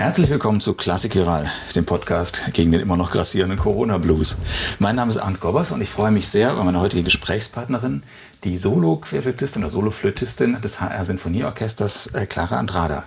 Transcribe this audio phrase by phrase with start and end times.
[0.00, 4.38] Herzlich willkommen zu Klassik Viral, dem Podcast gegen den immer noch grassierenden Corona-Blues.
[4.78, 8.02] Mein Name ist Arndt Gobbers und ich freue mich sehr über meine heutige Gesprächspartnerin,
[8.42, 13.04] die Solo-Querflötistin oder Soloflötistin des HR Sinfonieorchesters äh, Clara Andrada.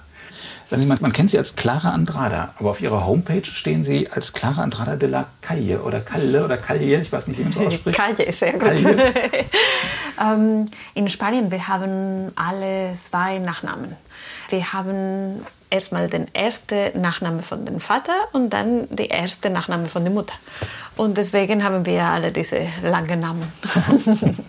[0.69, 4.33] Sie, man, man, kennt sie als Clara Andrada, aber auf ihrer Homepage stehen sie als
[4.33, 7.57] Clara Andrada de la Calle oder Calle oder Calle, ich weiß nicht, wie man es
[7.57, 7.97] ausspricht.
[7.97, 8.69] Calle, sehr gut.
[10.21, 13.95] ähm, in Spanien, wir haben alle zwei Nachnamen.
[14.49, 20.03] Wir haben erstmal den ersten Nachname von dem Vater und dann die erste Nachname von
[20.03, 20.35] der Mutter.
[20.95, 23.51] Und deswegen haben wir alle diese langen Namen.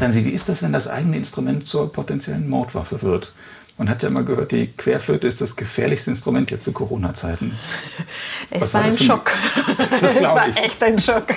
[0.00, 3.32] Dann Sie, wie ist das, wenn das eigene Instrument zur potenziellen Mordwaffe wird?
[3.78, 7.58] Man hat ja immer gehört, die Querflöte ist das gefährlichste Instrument jetzt zu Corona-Zeiten.
[8.50, 9.32] Es Was war, ein Schock.
[10.02, 11.28] es war echt ein Schock.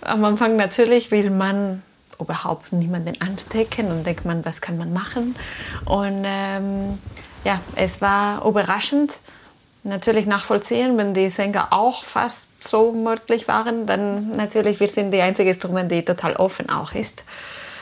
[0.00, 1.82] Am Anfang natürlich will man
[2.20, 5.36] überhaupt niemanden anstecken und denkt man, was kann man machen?
[5.84, 6.98] Und ähm,
[7.44, 9.12] ja, es war überraschend.
[9.82, 15.20] Natürlich nachvollziehen, wenn die Sänger auch fast so mörtlich waren, dann natürlich, wir sind die
[15.20, 17.24] einzige Instrument, die total offen auch ist.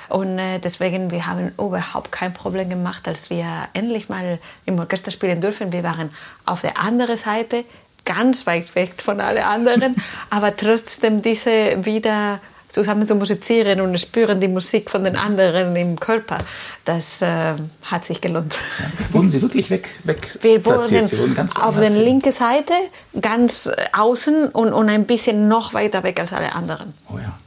[0.09, 5.11] Und äh, deswegen, wir haben überhaupt kein Problem gemacht, als wir endlich mal im Orchester
[5.11, 5.73] spielen dürfen.
[5.73, 6.11] Wir waren
[6.45, 7.65] auf der anderen Seite,
[8.05, 9.97] ganz weit weg von allen anderen,
[10.31, 12.41] aber trotzdem diese wieder
[12.73, 16.39] zusammen zu musizieren und spüren die Musik von den anderen im Körper,
[16.85, 18.55] das äh, hat sich gelohnt.
[18.79, 19.15] Ja.
[19.15, 22.73] Wurden Sie wirklich weg, weg Wir wurden, Sie wurden ganz auf der linken Seite,
[23.21, 26.95] ganz äh, außen und, und ein bisschen noch weiter weg als alle anderen.
[27.09, 27.39] Oh ja.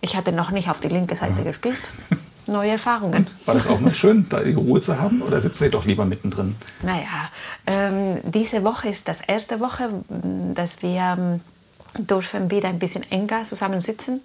[0.00, 1.44] Ich hatte noch nicht auf die linke Seite ja.
[1.44, 1.78] gespielt.
[2.48, 3.14] Neue Erfahrungen.
[3.14, 5.84] Und war das auch mal schön, da die Ruhe zu haben oder sitzen Sie doch
[5.84, 6.56] lieber mittendrin?
[6.82, 7.30] Naja,
[7.68, 11.40] ähm, diese Woche ist das erste Woche, dass wir ähm,
[11.98, 14.22] dürfen wieder ein bisschen enger zusammensitzen.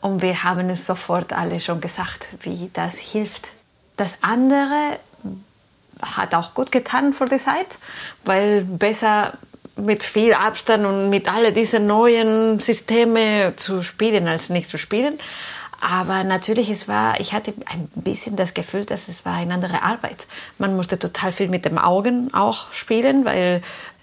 [0.00, 3.50] Und wir haben es sofort alle schon gesagt, wie das hilft.
[3.96, 4.98] Das andere
[6.00, 7.78] hat auch gut getan für die Zeit,
[8.24, 9.34] weil besser
[9.76, 15.18] mit viel Abstand und mit all diesen neuen Systemen zu spielen, als nicht zu spielen.
[15.80, 19.82] Aber natürlich, es war, ich hatte ein bisschen das Gefühl, dass es war eine andere
[19.82, 20.26] Arbeit.
[20.58, 23.62] Man musste total viel mit den Augen auch spielen, weil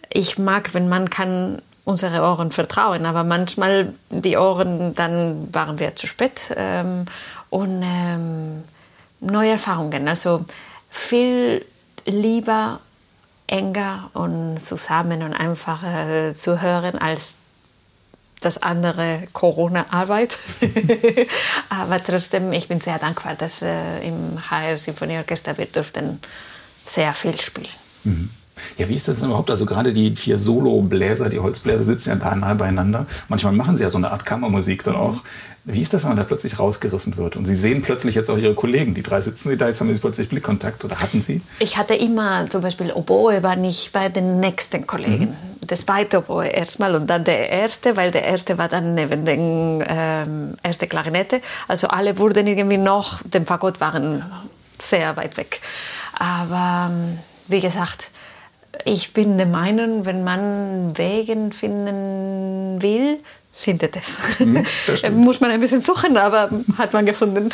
[0.10, 3.06] ich mag, wenn man kann unsere Ohren vertrauen.
[3.06, 6.40] Aber manchmal die Ohren, dann waren wir zu spät.
[6.56, 7.06] Ähm,
[7.50, 8.64] und ähm,
[9.22, 10.08] neue Erfahrungen.
[10.10, 10.44] Also
[10.90, 11.66] viel
[12.06, 12.82] lieber,
[13.48, 17.36] enger und zusammen und einfacher zu hören als
[18.42, 20.38] das andere Corona-Arbeit.
[21.70, 26.20] Aber trotzdem, ich bin sehr dankbar, dass äh, im HR Sinfonieorchester wir durften
[26.84, 27.70] sehr viel spielen.
[28.04, 28.30] Mhm.
[28.78, 29.50] Ja, wie ist das denn überhaupt?
[29.50, 33.06] Also gerade die vier Solo-Bläser, die Holzbläser sitzen ja da nahe beieinander.
[33.30, 35.02] Manchmal machen sie ja so eine Art Kammermusik dann mhm.
[35.02, 35.24] auch.
[35.70, 37.36] Wie ist das, wenn man da plötzlich rausgerissen wird?
[37.36, 39.92] Und Sie sehen plötzlich jetzt auch Ihre Kollegen, die drei sitzen Sie da, jetzt haben
[39.92, 41.42] Sie plötzlich Blickkontakt oder hatten Sie?
[41.60, 45.26] Ich hatte immer zum Beispiel Oboe war nicht bei den nächsten Kollegen.
[45.26, 45.68] Mhm.
[45.68, 49.84] Das zweite Oboe erstmal und dann der erste, weil der erste war dann neben den
[49.86, 51.42] ähm, erste Klarinette.
[51.68, 54.24] Also alle wurden irgendwie noch, dem Fagott waren
[54.80, 55.60] sehr weit weg.
[56.18, 58.10] Aber ähm, wie gesagt,
[58.86, 63.20] ich bin der Meinung, wenn man Wegen finden will,
[63.54, 64.40] findet es.
[64.40, 64.66] Mhm,
[65.24, 67.50] Muss man ein bisschen suchen, aber hat man gefunden.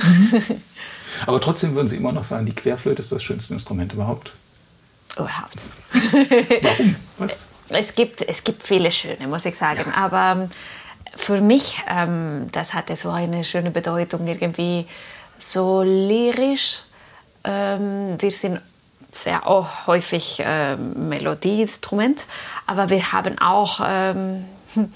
[1.25, 4.31] aber trotzdem würden Sie immer noch sagen, die Querflöte ist das schönste Instrument überhaupt.
[5.16, 5.56] Überhaupt.
[6.62, 6.95] Warum?
[7.17, 7.47] Was?
[7.69, 9.85] Es gibt, es gibt viele schöne, muss ich sagen.
[9.88, 10.06] Ja.
[10.06, 10.50] Aber ähm,
[11.16, 14.85] für mich, ähm, das hatte so eine schöne Bedeutung, irgendwie
[15.39, 16.81] so lyrisch.
[17.44, 18.62] Ähm, wir sind
[19.13, 22.19] sehr auch häufig äh, Melodieinstrument,
[22.68, 24.46] aber wir haben auch ähm,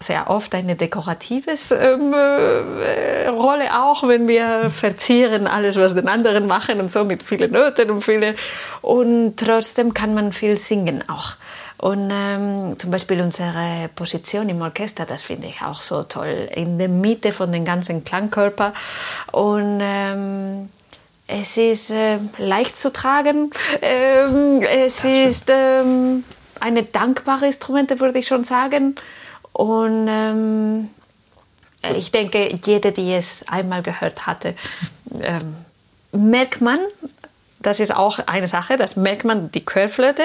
[0.00, 6.46] sehr oft eine dekoratives ähm, äh, Rolle auch, wenn wir verzieren alles, was den anderen
[6.46, 8.34] machen und so mit vielen Noten und viele.
[8.80, 11.32] Und trotzdem kann man viel singen auch.
[11.78, 16.78] Und ähm, zum Beispiel unsere Position im Orchester, das finde ich auch so toll, in
[16.78, 18.74] der Mitte von dem ganzen Klangkörper.
[19.30, 20.70] Und ähm,
[21.28, 23.50] es ist äh, leicht zu tragen.
[23.82, 26.24] Ähm, es ist ähm,
[26.58, 28.96] eine dankbare Instrumente, würde ich schon sagen.
[29.52, 30.88] Und ähm,
[31.96, 34.54] ich denke, jede, die es einmal gehört hatte,
[35.20, 35.54] ähm,
[36.12, 36.78] merkt man,
[37.60, 40.22] das ist auch eine Sache, das merkt man die Querflöte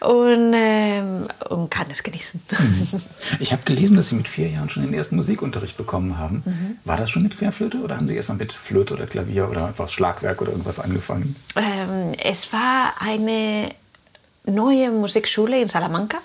[0.00, 2.40] und, ähm, und kann es genießen.
[2.50, 3.02] Mhm.
[3.40, 6.42] Ich habe gelesen, dass Sie mit vier Jahren schon den ersten Musikunterricht bekommen haben.
[6.44, 6.78] Mhm.
[6.84, 9.66] War das schon mit Querflöte oder haben Sie erst mal mit Flöte oder Klavier oder
[9.66, 11.36] einfach Schlagwerk oder irgendwas angefangen?
[11.56, 13.70] Ähm, es war eine
[14.46, 16.18] neue Musikschule in Salamanca.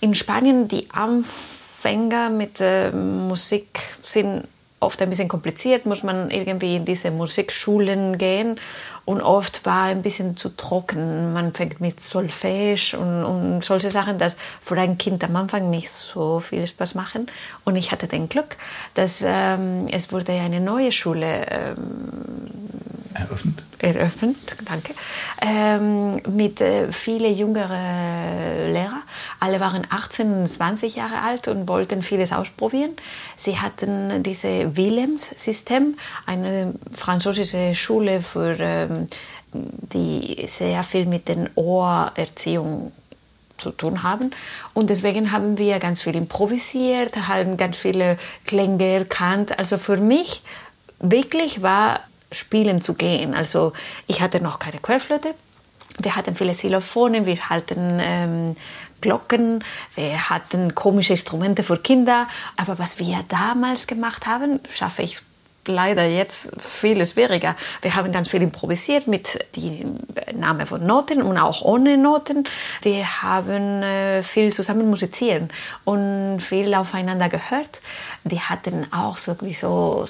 [0.00, 4.44] In Spanien, die Anfänger mit äh, Musik sind
[4.80, 8.58] oft ein bisschen kompliziert, muss man irgendwie in diese Musikschulen gehen
[9.04, 11.32] und oft war ein bisschen zu trocken.
[11.34, 15.90] Man fängt mit Solfège und, und solche Sachen, das für ein Kind am Anfang nicht
[15.90, 17.26] so viel Spaß machen.
[17.64, 18.56] Und ich hatte den Glück,
[18.94, 21.76] dass ähm, es wurde eine neue Schule ähm,
[23.14, 23.54] eröffnet.
[23.78, 24.36] Eröffnet,
[24.66, 24.94] danke.
[25.40, 29.02] Ähm, mit äh, viele jüngere Lehrer.
[29.40, 32.90] Alle waren 18 und 20 Jahre alt und wollten vieles ausprobieren.
[33.36, 35.94] Sie hatten dieses Willems-System,
[36.26, 39.08] eine französische Schule für ähm,
[39.52, 42.92] die sehr viel mit den Ohrerziehung
[43.58, 44.30] zu tun haben.
[44.74, 49.58] Und deswegen haben wir ganz viel improvisiert, haben ganz viele Klänge erkannt.
[49.58, 50.42] Also für mich
[51.00, 52.00] wirklich war
[52.32, 53.34] Spielen zu gehen.
[53.34, 53.72] Also
[54.06, 55.34] ich hatte noch keine Querflöte.
[55.98, 58.56] Wir hatten viele Xylophone, wir hatten ähm,
[59.00, 62.26] Glocken, wir hatten komische Instrumente für Kinder.
[62.56, 65.20] Aber was wir damals gemacht haben, schaffe ich
[65.66, 67.54] leider jetzt vieles schwieriger.
[67.82, 69.98] Wir haben ganz viel improvisiert mit dem
[70.34, 72.44] Namen von Noten und auch ohne Noten.
[72.82, 75.50] Wir haben äh, viel zusammen musiziert
[75.84, 77.80] und viel aufeinander gehört.
[78.24, 80.04] Die hatten auch sowieso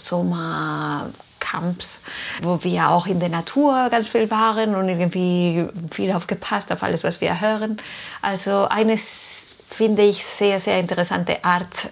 [1.41, 2.01] Sommercamps,
[2.43, 7.05] wo wir auch in der Natur ganz viel waren und irgendwie viel aufgepasst auf alles,
[7.05, 7.77] was wir hören.
[8.23, 11.91] Also eine finde ich sehr, sehr interessante Art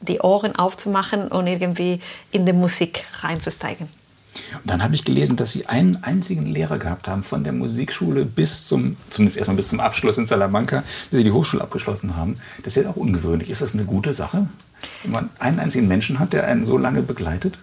[0.00, 2.00] die Ohren aufzumachen und irgendwie
[2.32, 3.88] in die Musik reinzusteigen.
[4.54, 8.24] Und dann habe ich gelesen, dass Sie einen einzigen Lehrer gehabt haben von der Musikschule
[8.24, 12.38] bis zum, zumindest erstmal bis zum Abschluss in Salamanca, bis Sie die Hochschule abgeschlossen haben.
[12.64, 13.50] Das ist ja auch ungewöhnlich.
[13.50, 14.48] Ist das eine gute Sache,
[15.02, 17.58] wenn man einen einzigen Menschen hat, der einen so lange begleitet?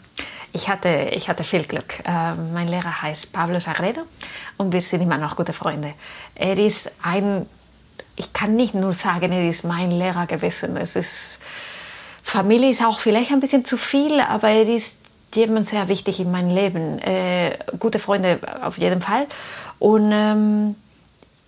[0.51, 1.99] Ich hatte, ich hatte viel Glück.
[2.05, 4.01] Äh, mein Lehrer heißt Pablo Sagredo
[4.57, 5.93] und wir sind immer noch gute Freunde.
[6.35, 7.45] Er ist ein,
[8.15, 10.75] ich kann nicht nur sagen, er ist mein Lehrer gewesen.
[10.77, 11.39] Es ist
[12.23, 14.97] Familie ist auch vielleicht ein bisschen zu viel, aber er ist
[15.33, 16.99] jemand sehr wichtig in meinem Leben.
[16.99, 19.25] Äh, gute Freunde auf jeden Fall.
[19.79, 20.75] Und ähm,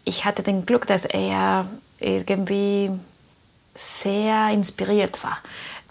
[0.05, 1.67] ich hatte den Glück, dass er
[1.99, 2.91] irgendwie
[3.75, 5.37] sehr inspiriert war.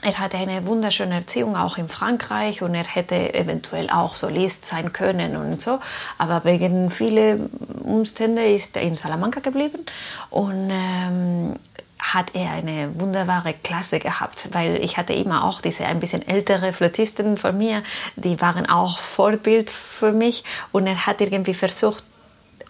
[0.02, 4.94] Er hatte eine wunderschöne Erziehung auch in Frankreich und er hätte eventuell auch Solist sein
[4.94, 5.78] können und so.
[6.16, 7.50] Aber wegen vielen
[7.84, 9.84] Umständen ist er in Salamanca geblieben
[10.30, 11.56] und ähm,
[11.98, 16.72] hat er eine wunderbare Klasse gehabt, weil ich hatte immer auch diese ein bisschen ältere
[16.72, 17.82] Flötisten von mir,
[18.16, 22.02] die waren auch Vorbild für mich und er hat irgendwie versucht,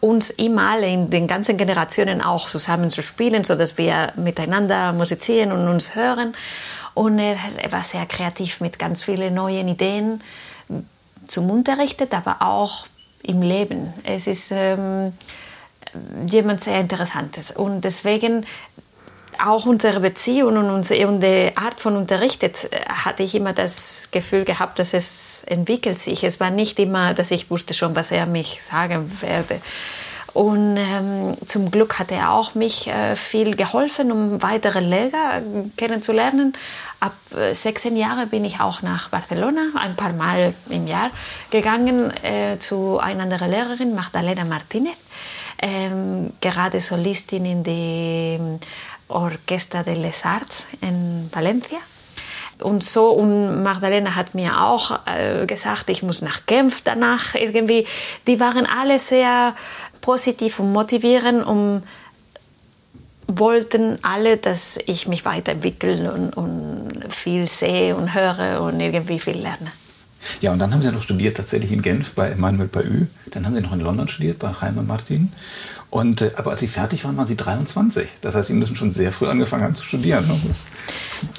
[0.00, 5.52] uns immer alle in den ganzen Generationen auch zusammen zu spielen, sodass wir miteinander musizieren
[5.52, 6.34] und uns hören.
[6.94, 7.36] Und er,
[7.70, 10.20] war sehr kreativ mit ganz vielen neuen Ideen
[11.26, 12.86] zum Unterrichtet, aber auch
[13.22, 13.92] im Leben.
[14.04, 15.12] Es ist ähm,
[16.28, 17.50] jemand sehr Interessantes.
[17.50, 18.46] Und deswegen
[19.42, 24.78] auch unsere Beziehung und unsere Art von Unterrichtet äh, hatte ich immer das Gefühl gehabt,
[24.78, 26.24] dass es entwickelt sich.
[26.24, 29.60] Es war nicht immer, dass ich wusste schon, was er mich sagen werde.
[30.32, 35.68] Und ähm, zum Glück hat er auch mich äh, viel geholfen, um weitere Lehrer äh,
[35.76, 36.52] kennenzulernen.
[37.00, 41.10] Ab äh, 16 Jahren bin ich auch nach Barcelona, ein paar Mal im Jahr
[41.50, 44.96] gegangen, äh, zu einer anderen Lehrerin, Magdalena Martinez.
[45.62, 48.60] Ähm, gerade Solistin in dem
[49.08, 51.78] Orchester de les Arts in Valencia.
[52.62, 57.86] Und so, und Magdalena hat mir auch äh, gesagt, ich muss nach Genf danach irgendwie.
[58.26, 59.54] Die waren alle sehr
[60.00, 61.82] positiv und motivierend und
[63.26, 69.36] wollten alle, dass ich mich weiterentwickle und, und viel sehe und höre und irgendwie viel
[69.36, 69.70] lerne.
[70.40, 73.06] Ja, und dann haben Sie noch studiert tatsächlich in Genf bei Emmanuel Paü.
[73.30, 75.32] Dann haben Sie noch in London studiert bei Jaime Martin.
[75.88, 78.08] Und, äh, aber als Sie fertig waren, waren Sie 23.
[78.20, 80.24] Das heißt, Sie müssen schon sehr früh angefangen haben zu studieren.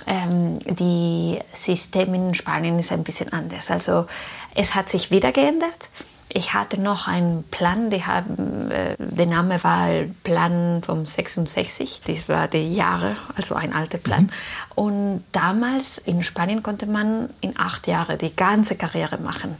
[0.06, 3.72] Ähm, die System in Spanien ist ein bisschen anders.
[3.72, 4.06] Also
[4.54, 5.90] es hat sich wieder geändert.
[6.34, 9.90] Ich hatte noch einen Plan, die haben, äh, der Name war
[10.24, 14.24] Plan vom 66, das war die Jahre, also ein alter Plan.
[14.24, 14.30] Mhm.
[14.76, 19.58] Und damals in Spanien konnte man in acht Jahren die ganze Karriere machen.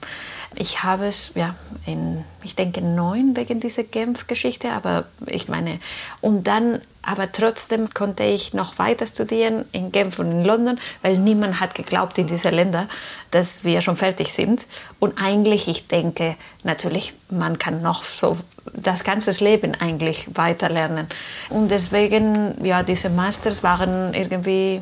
[0.56, 5.80] Ich habe es, ja, in, ich denke, neun wegen dieser Genf-Geschichte, aber ich meine,
[6.22, 11.18] und dann, aber trotzdem konnte ich noch weiter studieren in Genf und in London, weil
[11.18, 12.88] niemand hat geglaubt in diese Länder,
[13.32, 14.62] dass wir schon fertig sind.
[15.00, 18.38] Und eigentlich, ich denke, natürlich, man kann noch so
[18.74, 21.08] das ganze Leben eigentlich weiterlernen.
[21.50, 24.82] Und deswegen, ja, diese Masters waren irgendwie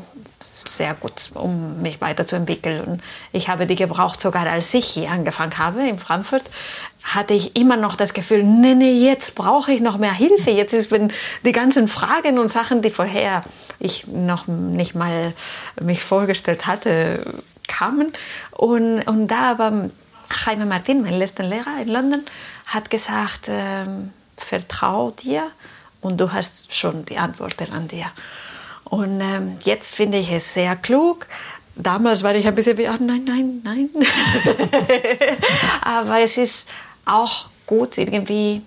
[0.69, 2.83] sehr gut, um mich weiterzuentwickeln.
[2.83, 6.43] Und ich habe die gebraucht, sogar als ich hier angefangen habe in Frankfurt,
[7.15, 10.51] hatte ich immer noch das Gefühl, nee, nee, jetzt brauche ich noch mehr Hilfe.
[10.51, 11.11] Jetzt wenn
[11.43, 13.43] die ganzen Fragen und Sachen, die vorher
[13.79, 15.33] ich noch nicht mal
[15.81, 17.25] mich vorgestellt hatte,
[17.67, 18.11] kamen.
[18.51, 19.89] Und, und da aber
[20.45, 22.23] Jaime Martin, mein letzter Lehrer in London,
[22.67, 25.47] hat gesagt, ähm, vertrau dir
[26.01, 28.05] und du hast schon die Antworten an dir.
[28.85, 31.27] Und ähm, jetzt finde ich es sehr klug.
[31.75, 33.89] Damals war ich ein bisschen wie, ah, nein, nein, nein.
[35.81, 36.65] Aber es ist
[37.05, 38.61] auch gut, irgendwie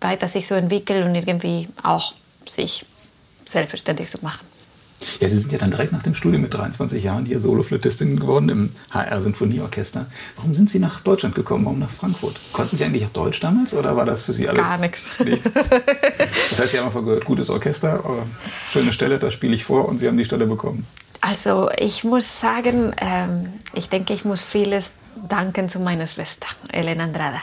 [0.00, 2.14] weiter sich so entwickeln und irgendwie auch
[2.46, 2.84] sich
[3.46, 4.46] selbstverständlich zu machen.
[5.20, 8.48] Ja, Sie sind ja dann direkt nach dem Studium mit 23 Jahren hier Soloflötistin geworden
[8.48, 10.06] im HR Sinfonieorchester.
[10.36, 11.64] Warum sind Sie nach Deutschland gekommen?
[11.64, 12.38] Warum nach Frankfurt?
[12.52, 14.62] Konnten Sie eigentlich auch Deutsch damals oder war das für Sie alles?
[14.62, 15.02] Gar nichts.
[15.22, 15.50] nichts?
[16.50, 18.02] Das heißt, Sie haben einfach gehört, gutes Orchester,
[18.70, 20.86] schöne Stelle, da spiele ich vor und Sie haben die Stelle bekommen.
[21.20, 24.92] Also ich muss sagen, ähm, ich denke, ich muss vieles
[25.28, 27.40] danken zu meiner Schwester, Elena Andrada.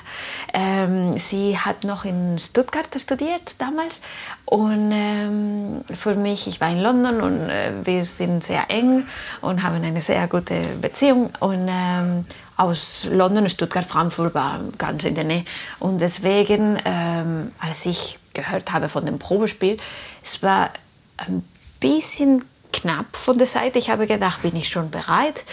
[0.54, 4.02] Ähm, sie hat noch in Stuttgart studiert damals
[4.46, 9.08] und ähm, für mich, ich war in London und äh, wir sind sehr eng
[9.42, 12.26] und haben eine sehr gute Beziehung und ähm,
[12.58, 15.46] aus London, Stuttgart, Frankfurt war ganz in der Nähe
[15.80, 19.78] und deswegen, ähm, als ich gehört habe von dem Probespiel,
[20.24, 20.70] es war
[21.18, 21.44] ein
[21.80, 23.80] bisschen knapp von der Seite.
[23.80, 25.44] Ich habe gedacht, bin ich schon bereit?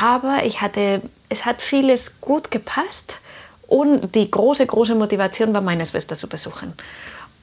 [0.00, 3.18] Aber ich hatte, es hat vieles gut gepasst
[3.66, 6.72] und die große, große Motivation war, meine Schwester zu besuchen.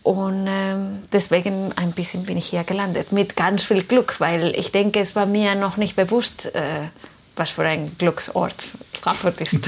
[0.04, 4.72] Und ähm, deswegen ein bisschen bin ich hier gelandet, mit ganz viel Glück, weil ich
[4.72, 6.62] denke, es war mir noch nicht bewusst, äh,
[7.36, 8.56] was für ein Glücksort
[9.02, 9.68] Frankfurt ist.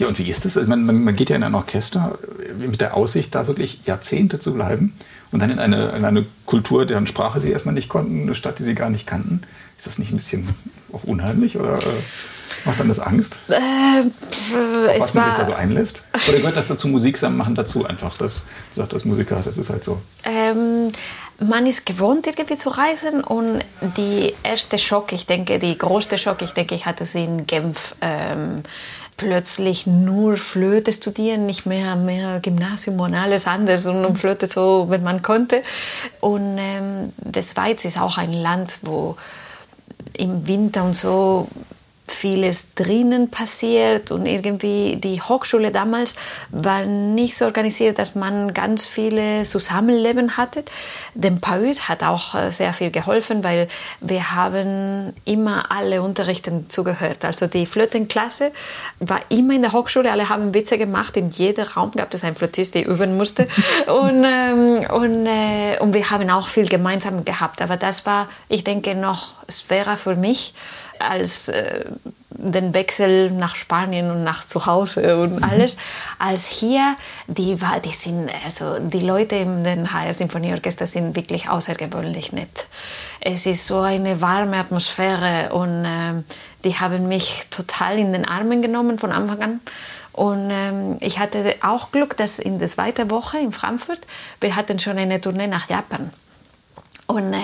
[0.00, 0.56] ja, und wie ist das?
[0.66, 2.18] Man, man, man, geht ja in ein Orchester
[2.58, 4.94] mit der Aussicht, da wirklich Jahrzehnte zu bleiben
[5.30, 8.58] und dann in eine, in eine Kultur, deren Sprache sie erstmal nicht konnten, eine Stadt,
[8.58, 9.42] die sie gar nicht kannten.
[9.76, 10.48] Ist das nicht ein bisschen
[10.90, 11.84] auch unheimlich oder äh,
[12.64, 13.36] macht dann das Angst?
[13.50, 16.02] Äh, Auf was man sich da so einlässt?
[16.28, 18.16] Oder gehört das dazu, Musik machen dazu einfach?
[18.16, 20.00] Das sagt das Musiker, das ist halt so.
[20.24, 20.92] Ähm,
[21.46, 23.60] man ist gewohnt, irgendwie zu reisen und
[23.96, 27.94] die erste Schock, ich denke, die größte Schock, ich denke, ich hatte sie in Genf.
[28.00, 28.62] Ähm,
[29.20, 35.02] plötzlich nur Flöte studieren, nicht mehr, mehr Gymnasium und alles anderes und Flöte so, wenn
[35.02, 35.62] man konnte.
[36.20, 39.16] Und ähm, die Schweiz ist auch ein Land, wo
[40.16, 41.48] im Winter und so
[42.12, 46.14] vieles drinnen passiert und irgendwie die Hochschule damals
[46.50, 50.64] war nicht so organisiert, dass man ganz viele Zusammenleben hatte.
[51.14, 53.68] Dem PAÜD hat auch äh, sehr viel geholfen, weil
[54.00, 57.24] wir haben immer alle Unterrichten zugehört.
[57.24, 58.52] Also die Flötenklasse
[58.98, 62.36] war immer in der Hochschule, alle haben Witze gemacht, in jedem Raum gab es einen
[62.36, 63.46] Flötist, der üben musste
[63.86, 67.62] und, ähm, und, äh, und wir haben auch viel gemeinsam gehabt.
[67.62, 70.54] Aber das war, ich denke, noch schwerer für mich,
[71.00, 71.84] als äh,
[72.30, 75.44] den Wechsel nach Spanien und nach zu Hause und mhm.
[75.44, 75.76] alles,
[76.18, 82.32] als hier, die, die sind, also die Leute in den HR Symphonieorchester sind wirklich außergewöhnlich
[82.32, 82.66] nett.
[83.20, 86.22] Es ist so eine warme Atmosphäre und äh,
[86.64, 89.60] die haben mich total in den Armen genommen von Anfang an.
[90.12, 94.00] Und ähm, ich hatte auch Glück, dass in der zweiten Woche in Frankfurt,
[94.40, 96.10] wir hatten schon eine Tournee nach Japan.
[97.06, 97.38] Und äh,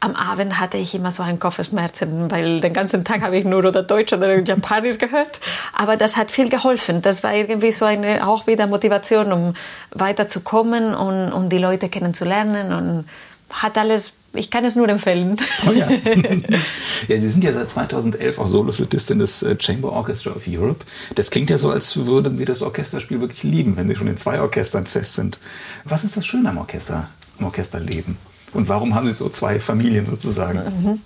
[0.00, 3.58] am Abend hatte ich immer so einen Kopfschmerzen, weil den ganzen Tag habe ich nur
[3.58, 5.38] oder Deutsch oder Japanisch gehört.
[5.74, 7.02] Aber das hat viel geholfen.
[7.02, 9.54] Das war irgendwie so eine auch wieder Motivation, um
[9.90, 13.04] weiterzukommen und um die Leute kennenzulernen und
[13.50, 15.36] hat alles ich kann es nur empfehlen.
[15.66, 15.88] Oh ja.
[17.08, 20.84] ja, Sie sind ja seit 2011 auch Soloflötistin des äh, Chamber Orchestra of Europe.
[21.16, 24.18] Das klingt ja so, als würden Sie das Orchesterspiel wirklich lieben, wenn Sie schon in
[24.18, 25.40] zwei Orchestern fest sind.
[25.84, 27.08] Was ist das Schöne am Orchester,
[27.40, 28.18] am Orchesterleben?
[28.52, 30.58] Und warum haben Sie so zwei Familien sozusagen?
[30.58, 31.00] Mhm.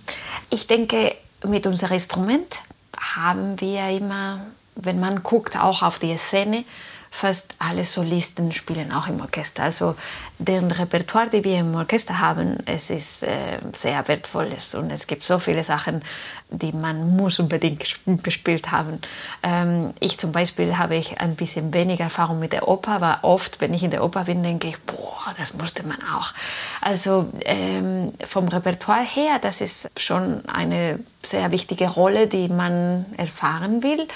[0.50, 1.14] Ich denke,
[1.46, 2.56] mit unserem Instrument
[2.98, 4.40] haben wir immer,
[4.76, 6.64] wenn man guckt, auch auf die Szene,
[7.14, 9.62] fast alle Solisten spielen auch im Orchester.
[9.62, 9.94] Also
[10.40, 13.28] den Repertoire, die wir im Orchester haben, es ist äh,
[13.76, 16.02] sehr wertvolles und es gibt so viele Sachen,
[16.50, 17.84] die man muss unbedingt
[18.24, 18.98] gespielt haben.
[19.44, 23.60] Ähm, ich zum Beispiel habe ich ein bisschen weniger Erfahrung mit der Oper, aber oft,
[23.60, 26.34] wenn ich in der Oper bin, denke ich, boah, das musste man auch.
[26.80, 33.84] Also ähm, vom Repertoire her, das ist schon eine sehr wichtige Rolle, die man erfahren
[33.84, 34.08] will.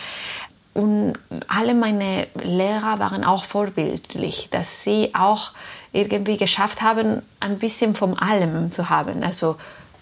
[0.74, 1.14] Und
[1.48, 5.52] alle meine Lehrer waren auch vorbildlich, dass sie auch
[5.92, 9.22] irgendwie geschafft haben, ein bisschen von allem zu haben.
[9.22, 9.56] Also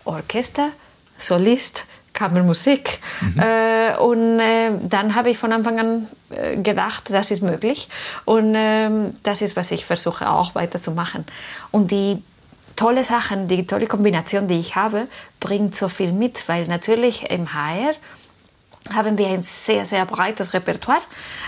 [0.04, 0.70] Orchester,
[1.18, 2.99] Solist, Kammermusik.
[3.20, 3.40] Mhm.
[3.40, 7.88] Äh, und äh, dann habe ich von Anfang an äh, gedacht, das ist möglich.
[8.25, 11.25] Und ähm, das ist, was ich versuche auch weiterzumachen.
[11.70, 12.23] Und die
[12.75, 15.06] tolle Sachen, die tolle Kombination, die ich habe,
[15.40, 17.94] bringt so viel mit, weil natürlich im HR
[18.94, 21.00] haben wir ein sehr, sehr breites Repertoire.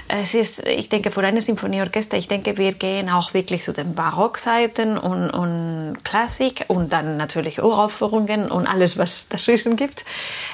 [0.09, 3.95] Es ist, ich denke, für eine Symphonieorchester, ich denke, wir gehen auch wirklich zu den
[3.95, 10.04] Barockseiten und, und Klassik und dann natürlich Uraufführungen und alles, was dazwischen gibt.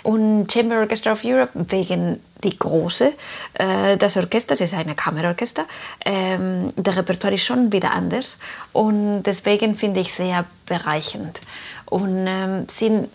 [0.03, 3.13] Und Chamber Orchestra of Europe wegen die große
[3.55, 5.65] äh, des Orchesters, ist ein Kammerorchester.
[6.05, 8.39] Ähm, der Repertoire ist schon wieder anders
[8.73, 11.41] und deswegen finde ich sehr bereichernd.
[11.87, 13.09] Und ähm, sind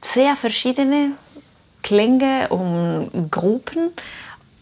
[0.00, 1.12] sehr verschiedene
[1.82, 3.90] Klänge und Gruppen.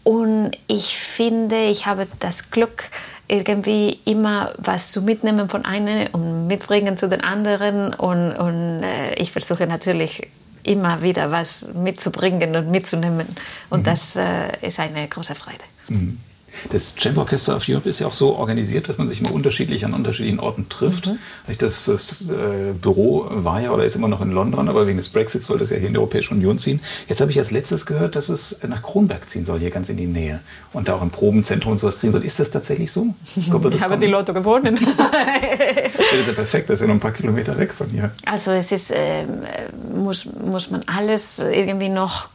[0.03, 2.85] Und ich finde, ich habe das Glück,
[3.27, 7.93] irgendwie immer was zu mitnehmen von einem und mitbringen zu den anderen.
[7.93, 10.27] Und, und äh, ich versuche natürlich
[10.63, 13.27] immer wieder was mitzubringen und mitzunehmen.
[13.69, 13.83] Und mhm.
[13.85, 15.63] das äh, ist eine große Freude.
[15.87, 16.19] Mhm.
[16.71, 19.85] Das Chamber Orchestra of Europe ist ja auch so organisiert, dass man sich mal unterschiedlich
[19.85, 21.07] an unterschiedlichen Orten trifft.
[21.07, 21.17] Mhm.
[21.57, 25.09] Das, das äh, Büro war ja oder ist immer noch in London, aber wegen des
[25.09, 26.79] Brexits soll das ja hier in die Europäische Union ziehen.
[27.07, 29.97] Jetzt habe ich als letztes gehört, dass es nach Kronberg ziehen soll, hier ganz in
[29.97, 30.41] die Nähe.
[30.73, 32.23] Und da auch ein Probenzentrum und sowas kriegen soll.
[32.23, 33.13] Ist das tatsächlich so?
[33.41, 34.75] Ich, glaube, ich habe die Lotto gewonnen.
[34.97, 38.11] das ist ja perfekt, das ist ja noch ein paar Kilometer weg von hier.
[38.25, 39.23] Also es ist, äh,
[39.95, 42.29] muss, muss man alles irgendwie noch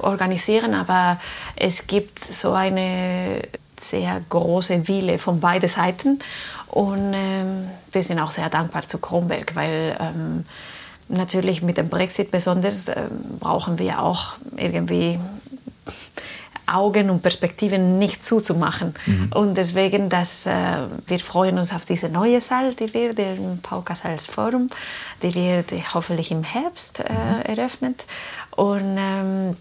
[0.00, 1.20] organisieren, aber
[1.56, 3.42] es gibt so eine
[3.80, 6.18] sehr große Wille von beiden Seiten
[6.68, 10.44] und ähm, wir sind auch sehr dankbar zu Kronberg, weil ähm,
[11.08, 15.18] natürlich mit dem Brexit besonders ähm, brauchen wir auch irgendwie
[16.68, 18.94] Augen und Perspektiven nicht zuzumachen.
[19.06, 19.30] Mhm.
[19.34, 20.52] Und deswegen, dass, äh,
[21.06, 24.68] wir freuen uns auf diese neue Saal, die wir, den Paul Casals Forum,
[25.22, 27.58] die wird hoffentlich im Herbst äh, mhm.
[27.58, 28.04] eröffnet.
[28.58, 29.56] Und ähm,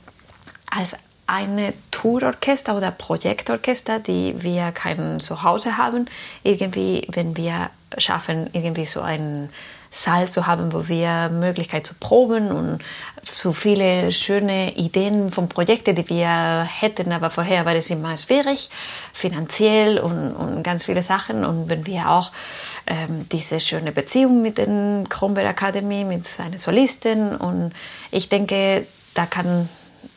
[0.72, 0.96] als
[1.28, 6.06] eine Tourorchester oder Projektorchester, die wir kein Zuhause haben,
[6.42, 9.50] irgendwie, wenn wir schaffen, irgendwie so einen
[9.98, 12.80] Saal zu haben, wo wir Möglichkeit zu proben und
[13.24, 18.70] so viele schöne Ideen von Projekten, die wir hätten, aber vorher war es immer schwierig,
[19.12, 21.44] finanziell und, und ganz viele Sachen.
[21.44, 22.32] Und wenn wir auch
[22.86, 27.74] ähm, diese schöne Beziehung mit der Kronberg Academy, mit seinen Solisten und
[28.12, 28.86] ich denke,
[29.16, 29.68] da kann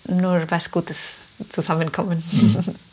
[0.06, 1.16] nur was Gutes
[1.48, 2.22] zusammenkommen.
[2.30, 2.74] Mhm.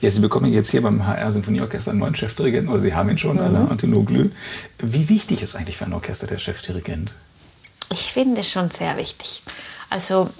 [0.00, 3.18] Ja, Sie bekommen jetzt hier beim HR Symphonieorchester einen neuen Chefdirigenten, oder Sie haben ihn
[3.18, 3.42] schon, mhm.
[3.42, 4.30] Alain Antonoglou.
[4.78, 7.12] Wie wichtig ist eigentlich für ein Orchester der Chefdirigent?
[7.90, 9.42] Ich finde es schon sehr wichtig.
[9.90, 10.30] Also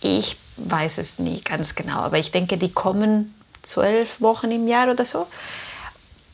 [0.00, 4.90] ich weiß es nie ganz genau, aber ich denke, die kommen zwölf Wochen im Jahr
[4.90, 5.26] oder so.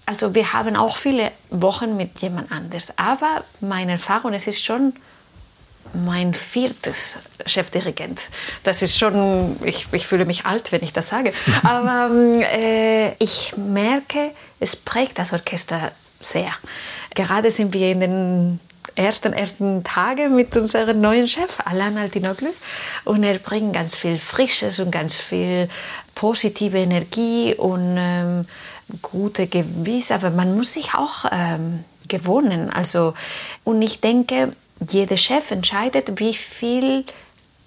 [0.07, 2.93] Also wir haben auch viele Wochen mit jemand anders.
[2.97, 4.93] Aber meine Erfahrung, es ist schon
[5.95, 8.21] mein viertes Chefdirigent.
[8.63, 11.33] Das ist schon, ich, ich fühle mich alt, wenn ich das sage.
[11.63, 16.53] Aber äh, ich merke, es prägt das Orchester sehr.
[17.15, 18.61] Gerade sind wir in den
[18.95, 22.51] ersten, ersten Tagen mit unserem neuen Chef, Alan Altinoglu.
[23.05, 25.69] Und er bringt ganz viel Frisches und ganz viel
[26.15, 28.45] positive Energie und ähm,
[29.03, 30.11] gute Gewiss.
[30.11, 32.71] Aber man muss sich auch ähm, gewohnen.
[32.71, 33.15] Also,
[33.65, 34.53] und ich denke,
[34.89, 37.05] jeder Chef entscheidet, wie viel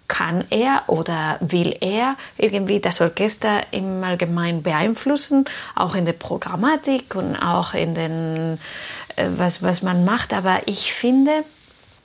[0.08, 5.46] kann er oder will er irgendwie das Orchester im Allgemeinen beeinflussen,
[5.76, 8.60] auch in der Programmatik und auch in den,
[9.16, 10.34] äh, was, was man macht.
[10.34, 11.44] Aber ich finde,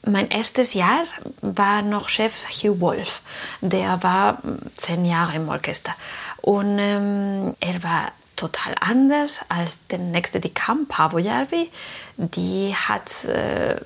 [0.07, 1.05] mein erstes Jahr
[1.43, 3.21] war noch Chef Hugh Wolf.
[3.61, 4.39] Der war
[4.77, 5.95] zehn Jahre im Orchester.
[6.41, 11.69] Und ähm, er war total anders als der nächste, die kam, Pavo Jarvi.
[12.17, 13.77] Die hat äh,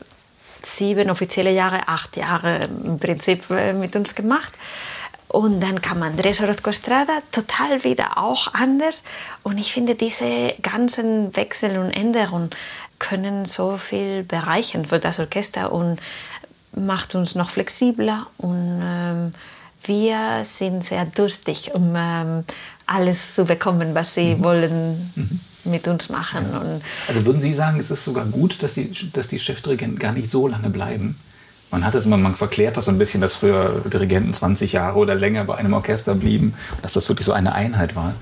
[0.66, 4.52] sieben offizielle Jahre, acht Jahre im Prinzip äh, mit uns gemacht.
[5.28, 9.02] Und dann kam Andrés Orozco Estrada, total wieder auch anders.
[9.42, 12.50] Und ich finde, diese ganzen Wechsel und Änderungen
[12.98, 15.98] können so viel bereichern für das Orchester und
[16.76, 18.26] macht uns noch flexibler.
[18.36, 19.32] Und ähm,
[19.84, 22.44] wir sind sehr durstig, um ähm,
[22.86, 24.44] alles zu bekommen, was sie mhm.
[24.44, 25.12] wollen.
[25.14, 26.46] Mhm mit uns machen.
[26.52, 26.62] Ja.
[27.08, 30.30] Also würden Sie sagen, es ist sogar gut, dass die, dass die Chefdirigenten gar nicht
[30.30, 31.16] so lange bleiben?
[31.70, 34.98] Man hat es immer, man verklärt das so ein bisschen, dass früher Dirigenten 20 Jahre
[34.98, 38.14] oder länger bei einem Orchester blieben, dass das wirklich so eine Einheit war.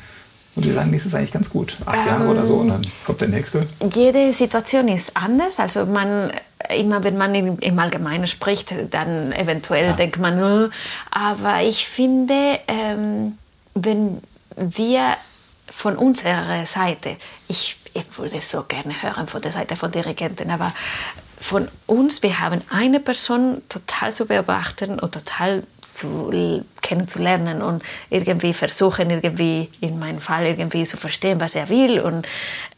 [0.57, 1.77] Und Sie sagen, das ist eigentlich ganz gut.
[1.87, 3.67] Acht ähm, Jahre oder so und dann kommt der nächste.
[3.93, 5.59] Jede Situation ist anders.
[5.59, 6.33] Also man,
[6.77, 9.93] immer wenn man im, im Allgemeinen spricht, dann eventuell ja.
[9.93, 10.69] denkt man, oh.
[11.11, 13.39] aber ich finde, ähm,
[13.75, 14.19] wenn
[14.57, 15.17] wir
[15.81, 17.17] von unserer Seite,
[17.49, 20.75] ich, ich würde es so gerne hören von der Seite von Dirigenten, aber
[21.41, 26.31] von uns, wir haben eine Person total zu beobachten und total zu,
[26.83, 32.01] kennenzulernen und irgendwie versuchen, irgendwie in meinem Fall irgendwie zu verstehen, was er will.
[32.01, 32.29] Und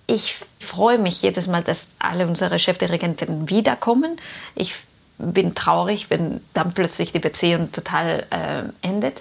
[0.07, 4.17] ich freue mich jedes Mal, dass alle unsere Chefdirigenten wiederkommen.
[4.55, 4.77] Ich
[5.19, 9.21] bin traurig, wenn dann plötzlich die Beziehung total äh, endet.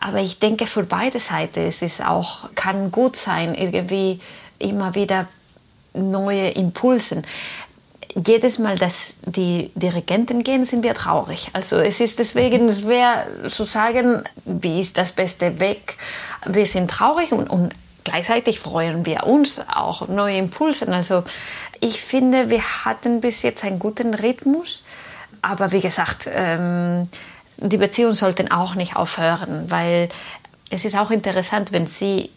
[0.00, 4.20] Aber ich denke, für beide Seiten es auch, kann gut sein, irgendwie
[4.58, 5.26] immer wieder
[5.94, 7.24] neue Impulsen
[8.26, 11.50] jedes Mal, dass die Dirigenten gehen, sind wir traurig.
[11.52, 15.96] Also es ist deswegen schwer zu sagen, wie ist das beste Weg.
[16.46, 20.88] Wir sind traurig und, und gleichzeitig freuen wir uns auch neue Impulse.
[20.88, 21.24] Also
[21.80, 24.84] ich finde, wir hatten bis jetzt einen guten Rhythmus,
[25.42, 27.08] aber wie gesagt, ähm,
[27.58, 30.08] die Beziehungen sollten auch nicht aufhören, weil
[30.70, 32.30] es ist auch interessant, wenn sie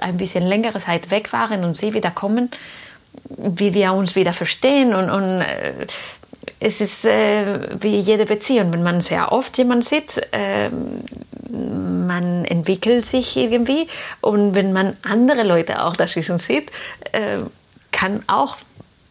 [0.00, 2.50] ein bisschen längere Zeit weg waren und sie wieder kommen,
[3.36, 5.72] wie wir uns wieder verstehen und, und äh,
[6.60, 10.70] es ist äh, wie jede Beziehung, wenn man sehr oft jemanden sieht, äh,
[11.50, 13.88] man entwickelt sich irgendwie.
[14.20, 16.70] Und wenn man andere Leute auch dazwischen sieht,
[17.12, 17.38] äh,
[17.92, 18.56] kann auch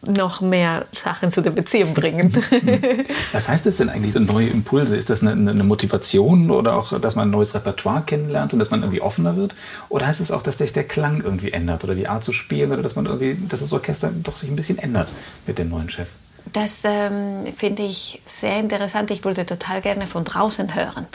[0.06, 2.32] noch mehr Sachen zu der Beziehung bringen.
[3.32, 4.96] Was heißt das denn eigentlich, so neue Impulse?
[4.96, 8.70] Ist das eine, eine, Motivation oder auch, dass man ein neues Repertoire kennenlernt und dass
[8.70, 9.54] man irgendwie offener wird?
[9.88, 12.72] Oder heißt es auch, dass sich der Klang irgendwie ändert oder die Art zu spielen
[12.72, 15.08] oder dass man irgendwie, dass das Orchester doch sich ein bisschen ändert
[15.46, 16.10] mit dem neuen Chef?
[16.52, 19.10] Das ähm, finde ich sehr interessant.
[19.10, 21.06] Ich würde total gerne von draußen hören.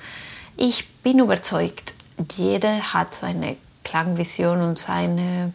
[0.57, 1.93] Ich bin überzeugt,
[2.35, 5.51] jeder hat seine Klangvision und seine,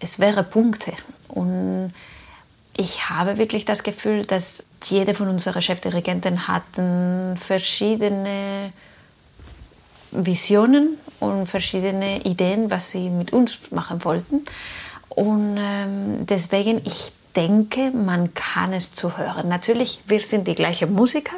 [0.00, 0.92] es wäre Punkte.
[1.28, 1.92] Und
[2.76, 8.72] ich habe wirklich das Gefühl, dass jede von unseren Chefdirigenten hatten verschiedene
[10.10, 14.44] Visionen und verschiedene Ideen, was sie mit uns machen wollten.
[15.08, 19.48] Und ähm, deswegen, ich denke, man kann es zuhören.
[19.48, 21.36] Natürlich, wir sind die gleichen Musiker,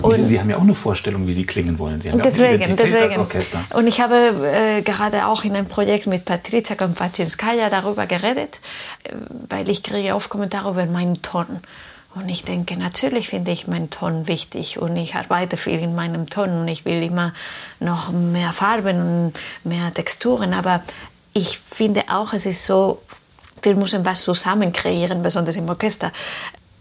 [0.00, 2.00] und Sie haben ja auch eine Vorstellung, wie Sie klingen wollen.
[2.00, 3.02] Sie haben deswegen, ja auch deswegen.
[3.04, 3.60] als Orchester.
[3.74, 8.58] Und ich habe äh, gerade auch in einem Projekt mit Patricia Kompaczinskaya darüber geredet,
[9.04, 9.12] äh,
[9.48, 11.46] weil ich kriege oft Kommentare über meinen Ton.
[12.14, 16.30] Und ich denke, natürlich finde ich meinen Ton wichtig und ich arbeite viel in meinem
[16.30, 17.32] Ton und ich will immer
[17.80, 19.32] noch mehr Farben und
[19.64, 20.54] mehr Texturen.
[20.54, 20.82] Aber
[21.32, 23.02] ich finde auch, es ist so,
[23.62, 26.12] wir müssen was zusammen kreieren, besonders im Orchester.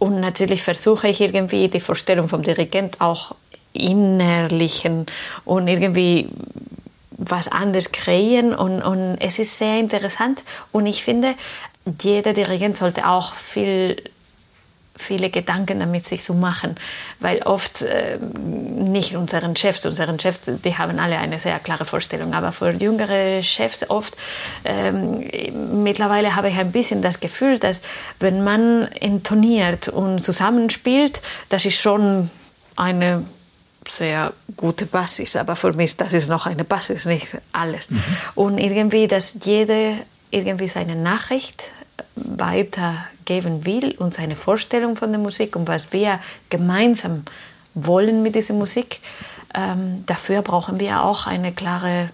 [0.04, 3.36] Und natürlich versuche ich irgendwie die Vorstellung vom Dirigent auch
[3.72, 5.06] innerlichen
[5.46, 6.28] und irgendwie
[7.12, 8.54] was anderes kreieren.
[8.54, 10.44] Und, und es ist sehr interessant.
[10.74, 11.36] Und ich finde,
[12.02, 13.96] jeder Dirigent sollte auch viel
[14.98, 16.76] viele Gedanken damit sich zu machen,
[17.20, 22.34] weil oft äh, nicht unseren Chefs, unseren Chefs, die haben alle eine sehr klare Vorstellung,
[22.34, 24.16] aber für jüngere Chefs oft
[24.66, 25.28] ähm,
[25.84, 27.82] mittlerweile habe ich ein bisschen das Gefühl, dass
[28.20, 32.30] wenn man intoniert und zusammenspielt, das ist schon
[32.76, 33.26] eine
[33.88, 37.90] sehr gute Basis, aber für mich das ist noch eine Basis, nicht alles.
[37.90, 38.04] Mhm.
[38.36, 39.96] Und irgendwie, dass jede
[40.32, 41.64] irgendwie seine Nachricht
[43.24, 47.24] weitergeben will und seine Vorstellung von der Musik und was wir gemeinsam
[47.74, 49.00] wollen mit dieser Musik,
[49.56, 52.10] ähm, dafür brauchen wir auch eine klare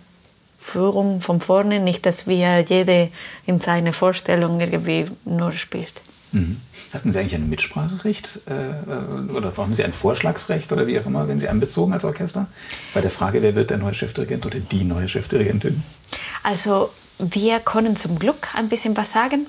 [0.60, 3.10] Führung von vorne, nicht, dass wir jede
[3.46, 5.94] in seine Vorstellung irgendwie nur spielt.
[6.32, 6.62] Mhm.
[6.94, 11.28] Hatten Sie eigentlich ein Mitspracherecht äh, oder haben Sie ein Vorschlagsrecht oder wie auch immer,
[11.28, 12.48] wenn Sie einbezogen als Orchester?
[12.94, 15.84] Bei der Frage, wer wird der neue Chefdirigent oder die neue Chefdirigentin?
[16.44, 19.48] Also wir können zum Glück ein bisschen was sagen.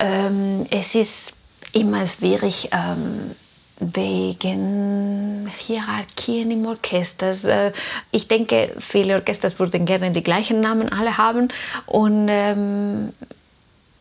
[0.00, 1.34] Ähm, es ist
[1.72, 3.36] immer schwierig ähm,
[3.80, 7.32] wegen Hierarchien im Orchester.
[7.44, 7.72] Äh,
[8.10, 11.48] ich denke, viele Orchester würden gerne die gleichen Namen alle haben
[11.86, 13.12] und ähm,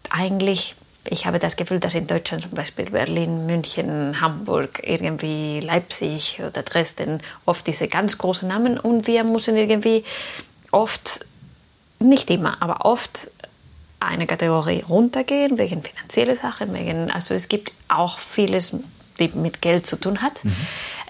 [0.10, 0.76] eigentlich
[1.12, 6.62] ich habe das Gefühl, dass in Deutschland zum Beispiel Berlin, München, Hamburg, irgendwie Leipzig oder
[6.62, 10.04] Dresden oft diese ganz großen Namen und wir müssen irgendwie
[10.72, 11.26] oft
[12.00, 13.30] nicht immer, aber oft
[14.00, 18.76] eine Kategorie runtergehen wegen finanzielle Sachen, wegen, also es gibt auch vieles,
[19.20, 20.44] die mit Geld zu tun hat.
[20.44, 20.56] Mhm.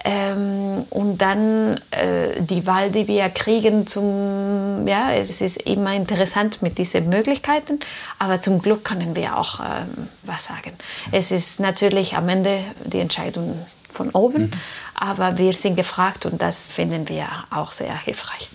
[0.02, 6.62] Ähm, und dann äh, die Wahl, die wir kriegen zum, ja, es ist immer interessant
[6.62, 7.78] mit diesen Möglichkeiten,
[8.18, 10.72] aber zum Glück können wir auch ähm, was sagen.
[11.12, 14.50] Es ist natürlich am Ende die Entscheidung von oben, mhm.
[14.94, 18.48] aber wir sind gefragt und das finden wir auch sehr hilfreich.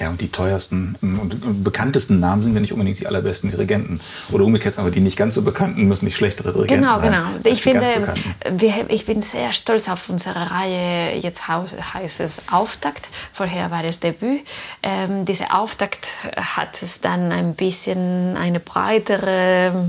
[0.00, 4.00] Ja, und die teuersten und bekanntesten Namen sind ja nicht unbedingt die allerbesten Dirigenten.
[4.32, 7.12] Oder umgekehrt, aber die nicht ganz so bekannten müssen nicht schlechtere Dirigenten genau, sein.
[7.12, 7.52] Genau, genau.
[7.52, 8.14] Ich finde,
[8.50, 11.18] wir, ich bin sehr stolz auf unsere Reihe.
[11.18, 13.10] Jetzt heißt es Auftakt.
[13.34, 14.40] Vorher war es Debüt.
[14.82, 19.84] Ähm, diese Auftakt hat es dann ein bisschen eine breitere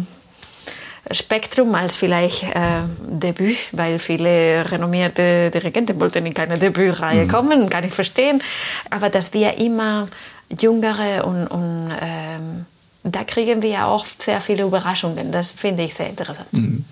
[1.14, 7.28] Spektrum als vielleicht äh, Debüt, weil viele renommierte Dirigenten wollten in keine Debütreihe mhm.
[7.30, 8.42] kommen, kann ich verstehen.
[8.90, 10.08] Aber dass wir immer
[10.50, 12.66] jüngere und, und ähm,
[13.04, 15.32] da kriegen wir auch sehr viele Überraschungen.
[15.32, 16.52] Das finde ich sehr interessant.
[16.54, 16.86] Mhm.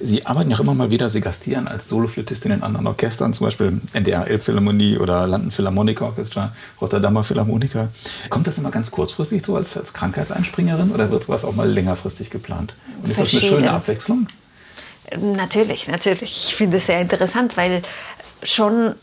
[0.00, 3.46] Sie arbeiten ja auch immer mal wieder, Sie gastieren als Soloflötistin in anderen Orchestern, zum
[3.46, 7.88] Beispiel NDR Elbphilharmonie oder London Philharmonic Orchestra, Rotterdamer Philharmoniker.
[8.28, 12.30] Kommt das immer ganz kurzfristig so als, als Krankheitseinspringerin oder wird sowas auch mal längerfristig
[12.30, 12.74] geplant?
[13.02, 14.26] Und ist das eine schöne Abwechslung?
[15.18, 16.48] Natürlich, natürlich.
[16.48, 17.82] Ich finde es sehr interessant, weil
[18.42, 18.94] schon,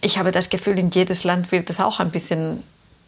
[0.00, 2.62] ich habe das Gefühl, in jedes Land wird es auch ein bisschen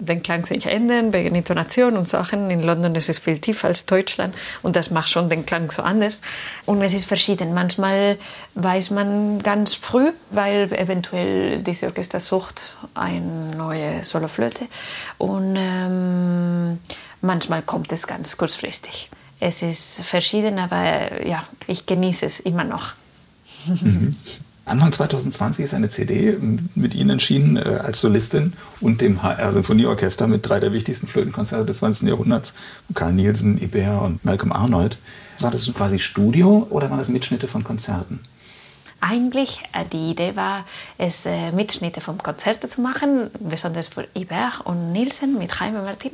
[0.06, 2.50] den Klang sich ändern wegen Intonation und Sachen.
[2.50, 5.82] In London ist es viel tiefer als Deutschland und das macht schon den Klang so
[5.82, 6.20] anders.
[6.66, 7.54] Und es ist verschieden.
[7.54, 8.18] Manchmal
[8.54, 14.66] weiß man ganz früh, weil eventuell diese Orchester sucht eine neue Soloflöte
[15.18, 16.78] und ähm,
[17.20, 19.08] manchmal kommt es ganz kurzfristig.
[19.40, 22.92] Es ist verschieden, aber ja, ich genieße es immer noch.
[24.64, 26.38] Anfang 2020 ist eine CD
[26.74, 31.66] mit Ihnen erschienen äh, als Solistin und dem HR Symphonieorchester mit drei der wichtigsten Flötenkonzerte
[31.66, 32.08] des 20.
[32.08, 32.54] Jahrhunderts,
[32.94, 34.98] Karl Nielsen, Ibert und Malcolm Arnold.
[35.40, 38.20] War das quasi Studio oder waren das Mitschnitte von Konzerten?
[39.00, 40.64] Eigentlich äh, die Idee war,
[40.96, 46.12] es äh, Mitschnitte vom Konzerte zu machen, besonders für Ibert und Nielsen mit Jaime Martin.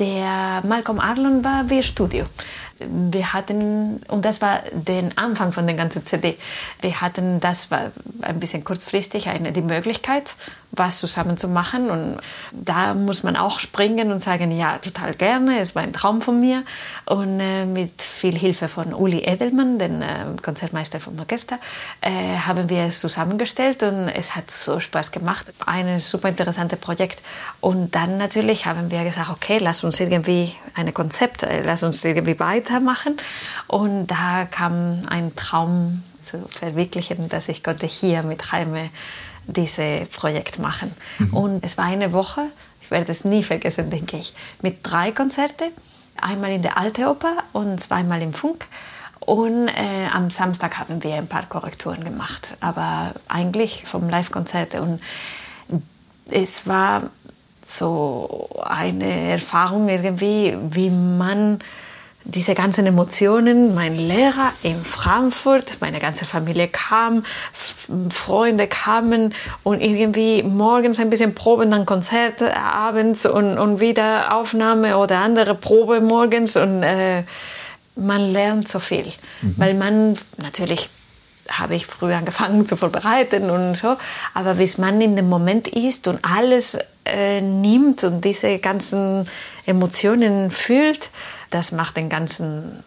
[0.00, 2.24] Der Malcolm Arnold war wie Studio
[2.78, 6.36] wir hatten, und das war der Anfang von der ganzen CD,
[6.80, 7.90] wir hatten, das war
[8.22, 10.34] ein bisschen kurzfristig, eine, die Möglichkeit,
[10.72, 11.90] was zusammen zu machen.
[11.90, 12.18] Und
[12.52, 16.38] da muss man auch springen und sagen, ja, total gerne, es war ein Traum von
[16.38, 16.64] mir.
[17.06, 20.06] Und äh, mit viel Hilfe von Uli Edelmann, dem äh,
[20.42, 21.58] Konzertmeister vom Orchester,
[22.00, 22.10] äh,
[22.46, 25.46] haben wir es zusammengestellt und es hat so Spaß gemacht.
[25.64, 27.20] Ein super interessantes Projekt.
[27.60, 32.04] Und dann natürlich haben wir gesagt, okay, lass uns irgendwie ein Konzept, äh, lass uns
[32.04, 32.34] irgendwie
[32.66, 33.16] weitermachen.
[33.66, 38.90] Und da kam ein Traum zu verwirklichen, dass ich konnte hier mit Jaime
[39.46, 40.92] dieses Projekt machen.
[41.18, 41.34] Mhm.
[41.34, 42.42] Und es war eine Woche,
[42.80, 45.70] ich werde es nie vergessen, denke ich, mit drei Konzerten.
[46.20, 48.66] Einmal in der Alte Oper und zweimal im Funk.
[49.20, 54.76] Und äh, am Samstag haben wir ein paar Korrekturen gemacht, aber eigentlich vom Live-Konzert.
[54.76, 55.00] Und
[56.30, 57.10] es war
[57.68, 61.58] so eine Erfahrung irgendwie, wie man
[62.28, 67.24] diese ganzen Emotionen, mein Lehrer in Frankfurt, meine ganze Familie kam,
[68.10, 74.98] Freunde kamen und irgendwie morgens ein bisschen Proben, dann Konzert abends und, und wieder Aufnahme
[74.98, 77.22] oder andere Probe morgens und äh,
[77.94, 79.06] man lernt so viel,
[79.42, 79.54] mhm.
[79.56, 80.90] weil man natürlich
[81.48, 83.96] habe ich früher angefangen zu vorbereiten und so,
[84.34, 89.28] aber bis man in dem Moment ist und alles äh, nimmt und diese ganzen
[89.64, 91.08] Emotionen fühlt,
[91.50, 92.82] das macht den ganzen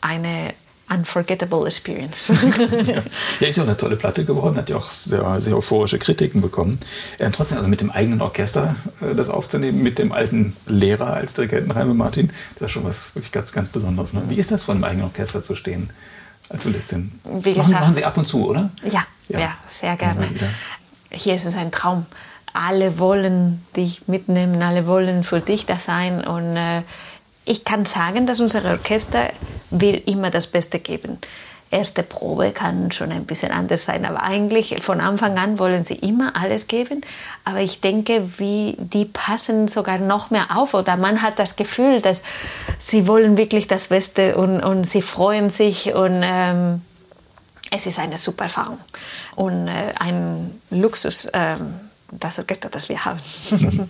[0.00, 0.52] eine
[0.92, 2.28] unforgettable experience.
[2.28, 3.02] ja.
[3.40, 6.40] ja, ist ja auch eine tolle Platte geworden, hat ja auch sehr, sehr euphorische Kritiken
[6.40, 6.78] bekommen.
[7.18, 11.34] Äh, trotzdem, also mit dem eigenen Orchester äh, das aufzunehmen, mit dem alten Lehrer als
[11.34, 14.12] Dirigenten Raime Martin, das ist schon was wirklich ganz, ganz Besonderes.
[14.12, 14.22] Ne?
[14.28, 15.90] Wie ist das, vor einem eigenen Orchester zu stehen
[16.48, 17.12] als Solistin?
[17.24, 18.70] Wie gesagt, machen, machen Sie ab und zu, oder?
[18.84, 20.28] Ja, ja, ja sehr gerne.
[21.10, 22.06] Hier ist es ein Traum.
[22.54, 26.82] Alle wollen dich mitnehmen, alle wollen für dich da sein und äh,
[27.44, 29.30] ich kann sagen, dass unser Orchester
[29.70, 31.18] will immer das Beste geben.
[31.70, 35.94] Erste Probe kann schon ein bisschen anders sein, aber eigentlich von Anfang an wollen sie
[35.94, 37.00] immer alles geben.
[37.46, 42.02] Aber ich denke, wie die passen sogar noch mehr auf oder man hat das Gefühl,
[42.02, 42.20] dass
[42.78, 46.82] sie wollen wirklich das Beste und, und sie freuen sich und ähm,
[47.70, 48.78] es ist eine super Erfahrung
[49.34, 51.56] und äh, ein Luxus, äh,
[52.10, 53.18] das Orchester, das wir haben.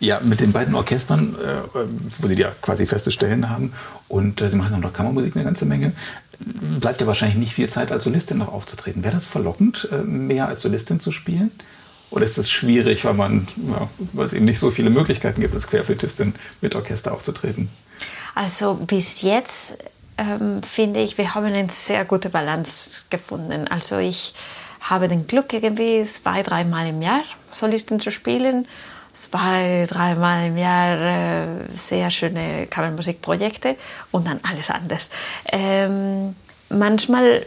[0.00, 1.78] Ja, mit den beiden Orchestern, äh,
[2.18, 3.72] wo Sie ja quasi feste Stellen haben
[4.08, 5.92] und äh, Sie machen auch noch Kammermusik eine ganze Menge,
[6.80, 9.04] bleibt ja wahrscheinlich nicht viel Zeit als Solistin noch aufzutreten.
[9.04, 11.50] Wäre das verlockend, äh, mehr als Solistin zu spielen?
[12.10, 15.54] Oder ist das schwierig, weil, man, ja, weil es eben nicht so viele Möglichkeiten gibt,
[15.54, 17.70] als Querflötistin mit Orchester aufzutreten?
[18.34, 19.78] Also bis jetzt
[20.18, 23.66] ähm, finde ich, wir haben eine sehr gute Balance gefunden.
[23.68, 24.34] Also ich
[24.80, 28.66] habe den Glück, irgendwie zwei, dreimal im Jahr Solistin zu spielen
[29.12, 31.46] zwei, dreimal im Jahr äh,
[31.76, 33.76] sehr schöne Kammermusikprojekte
[34.10, 35.10] und dann alles anders.
[35.50, 36.34] Ähm,
[36.70, 37.44] manchmal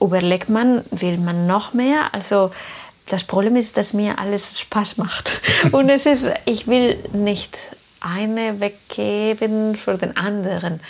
[0.00, 2.12] überlegt man, will man noch mehr.
[2.12, 2.50] Also
[3.06, 5.30] das Problem ist, dass mir alles Spaß macht.
[5.72, 7.58] Und es ist, ich will nicht
[8.00, 10.80] eine weggeben für den anderen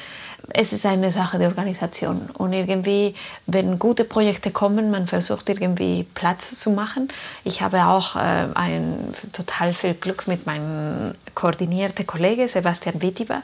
[0.48, 2.28] es ist eine Sache der Organisation.
[2.34, 3.14] Und irgendwie,
[3.46, 7.08] wenn gute Projekte kommen, man versucht irgendwie Platz zu machen.
[7.44, 13.42] Ich habe auch äh, ein, total viel Glück mit meinem koordinierten Kollegen Sebastian Wittiber,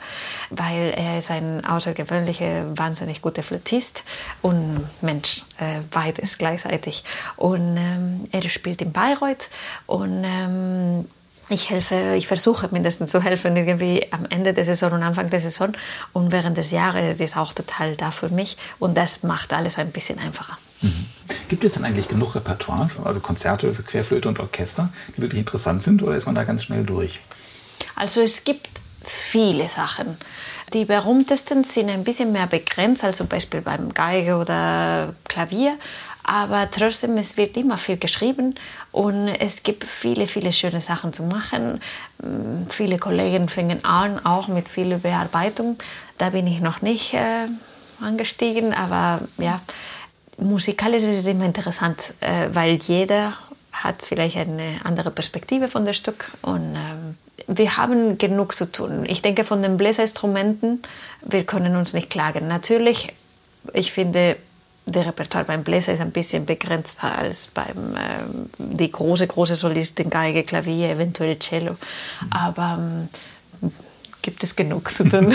[0.51, 4.05] weil er ist ein außergewöhnlicher, wahnsinnig guter Flötist
[4.43, 7.05] und Mensch, äh, beides gleichzeitig.
[7.37, 9.49] Und ähm, er spielt in Bayreuth
[9.87, 11.07] und ähm,
[11.49, 15.41] ich helfe, ich versuche mindestens zu helfen, irgendwie am Ende der Saison und Anfang der
[15.41, 15.73] Saison.
[16.13, 18.57] Und während des Jahres ist auch total da für mich.
[18.79, 20.59] Und das macht alles ein bisschen einfacher.
[20.83, 21.07] Mhm.
[21.49, 25.83] Gibt es denn eigentlich genug Repertoire, also Konzerte für Querflöte und Orchester, die wirklich interessant
[25.83, 27.21] sind, oder ist man da ganz schnell durch?
[27.95, 28.69] Also es gibt
[29.05, 30.17] viele Sachen.
[30.73, 35.79] Die berühmtesten sind ein bisschen mehr begrenzt, als zum Beispiel beim Geige oder Klavier.
[36.29, 38.57] Aber trotzdem, es wird immer viel geschrieben
[38.91, 41.81] und es gibt viele, viele schöne Sachen zu machen.
[42.21, 45.79] Mm, viele Kollegen fangen an, auch mit viel Bearbeitung.
[46.19, 47.47] Da bin ich noch nicht äh,
[48.01, 49.61] angestiegen, aber ja,
[50.37, 53.35] musikalisch ist es immer interessant, äh, weil jeder
[53.71, 59.05] hat vielleicht eine andere Perspektive von dem Stück und ähm, wir haben genug zu tun.
[59.07, 60.83] Ich denke, von den Bläserinstrumenten,
[61.23, 62.49] wir können uns nicht klagen.
[62.49, 63.15] Natürlich,
[63.73, 64.37] ich finde,
[64.87, 68.23] der Repertoire beim Bläser ist ein bisschen begrenzter als beim äh,
[68.59, 71.77] die große, große Solistin, Geige, Klavier, eventuell Cello.
[72.31, 73.09] Aber ähm,
[74.23, 75.35] gibt es genug zu tun.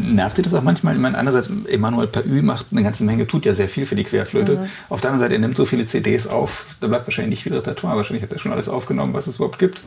[0.00, 0.94] Nervt Sie das auch manchmal?
[0.94, 4.04] Ich meine, einerseits, Emanuel Paü macht eine ganze Menge, tut ja sehr viel für die
[4.04, 4.56] Querflöte.
[4.56, 4.70] Mhm.
[4.88, 7.54] Auf der anderen Seite, er nimmt so viele CDs auf, da bleibt wahrscheinlich nicht viel
[7.54, 7.96] Repertoire.
[7.96, 9.84] Wahrscheinlich hat er schon alles aufgenommen, was es überhaupt gibt.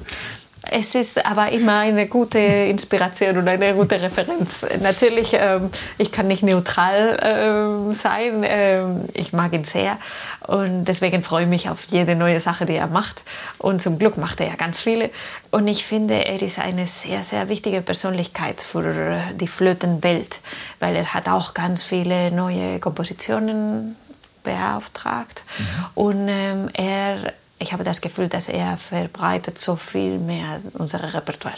[0.72, 4.66] Es ist aber immer eine gute Inspiration und eine gute Referenz.
[4.82, 8.44] Natürlich, ähm, ich kann nicht neutral ähm, sein.
[8.44, 9.98] Ähm, ich mag ihn sehr
[10.48, 13.24] und deswegen freue ich mich auf jede neue Sache, die er macht.
[13.58, 15.10] Und zum Glück macht er ja ganz viele.
[15.52, 20.38] Und ich finde, er ist eine sehr, sehr wichtige Persönlichkeit für die Flötenwelt,
[20.80, 23.96] weil er hat auch ganz viele neue Kompositionen
[24.44, 25.44] beauftragt.
[25.58, 25.86] Mhm.
[25.96, 31.56] Und ähm, er ich habe das Gefühl, dass er verbreitet so viel mehr unser Repertoire.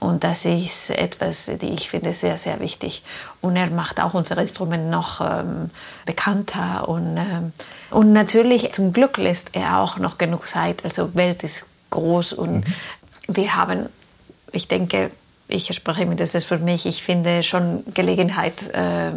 [0.00, 3.02] Und das ist etwas, die ich finde sehr, sehr wichtig.
[3.42, 5.70] Und er macht auch unser Instrument noch ähm,
[6.06, 6.88] bekannter.
[6.88, 7.52] Und, ähm,
[7.90, 10.82] und natürlich, zum Glück lässt er auch noch genug Zeit.
[10.84, 12.64] Also die Welt ist groß und mhm.
[13.28, 13.88] wir haben,
[14.50, 15.10] ich denke,
[15.46, 19.12] ich spreche mit das ist für mich, ich finde schon Gelegenheit, äh,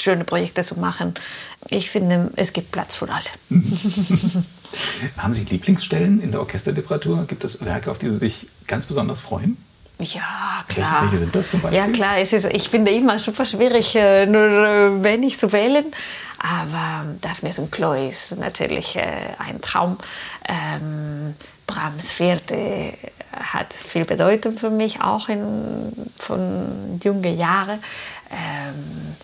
[0.00, 1.14] schöne Projekte zu machen.
[1.68, 3.24] Ich finde, es gibt Platz für alle.
[5.16, 7.24] Haben Sie Lieblingsstellen in der Orchesterliteratur?
[7.26, 9.56] Gibt es Werke, auf die Sie sich ganz besonders freuen?
[9.98, 11.02] Ja, klar.
[11.04, 11.78] Welche sind das zum Beispiel?
[11.78, 12.18] Ja, klar.
[12.18, 15.86] Es ist, ich finde immer super schwierig, äh, nur äh, wenig zu wählen.
[16.38, 19.06] Aber ähm, Daphnis und Chloe ist natürlich äh,
[19.38, 19.96] ein Traum.
[20.46, 21.34] Ähm,
[21.66, 22.92] Brahms Vierte
[23.32, 27.78] hat viel Bedeutung für mich, auch in, von jungen Jahren.
[28.30, 29.16] Ähm, ähm,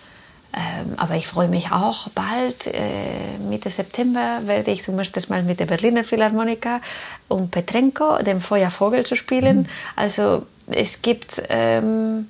[0.96, 5.60] aber ich freue mich auch bald, äh, Mitte September werde ich zum ersten Mal mit
[5.60, 6.80] der Berliner Philharmoniker
[7.28, 9.58] und Petrenko, dem Feuervogel, zu spielen.
[9.58, 9.66] Mhm.
[9.96, 12.28] Also es gibt ähm,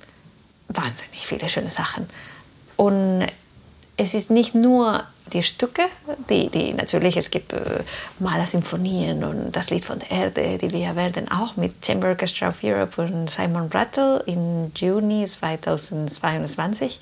[0.67, 2.07] wahnsinnig viele schöne Sachen.
[2.75, 3.25] Und
[3.97, 5.83] es ist nicht nur die Stücke,
[6.29, 7.83] die, die natürlich, es gibt äh,
[8.19, 12.55] Maler-Symphonien und das Lied von der Erde, die wir werden auch mit Chamber Orchestra of
[12.63, 16.99] Europe und Simon Brattle im Juni 2022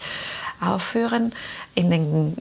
[0.61, 1.33] aufführen,
[1.75, 2.37] in den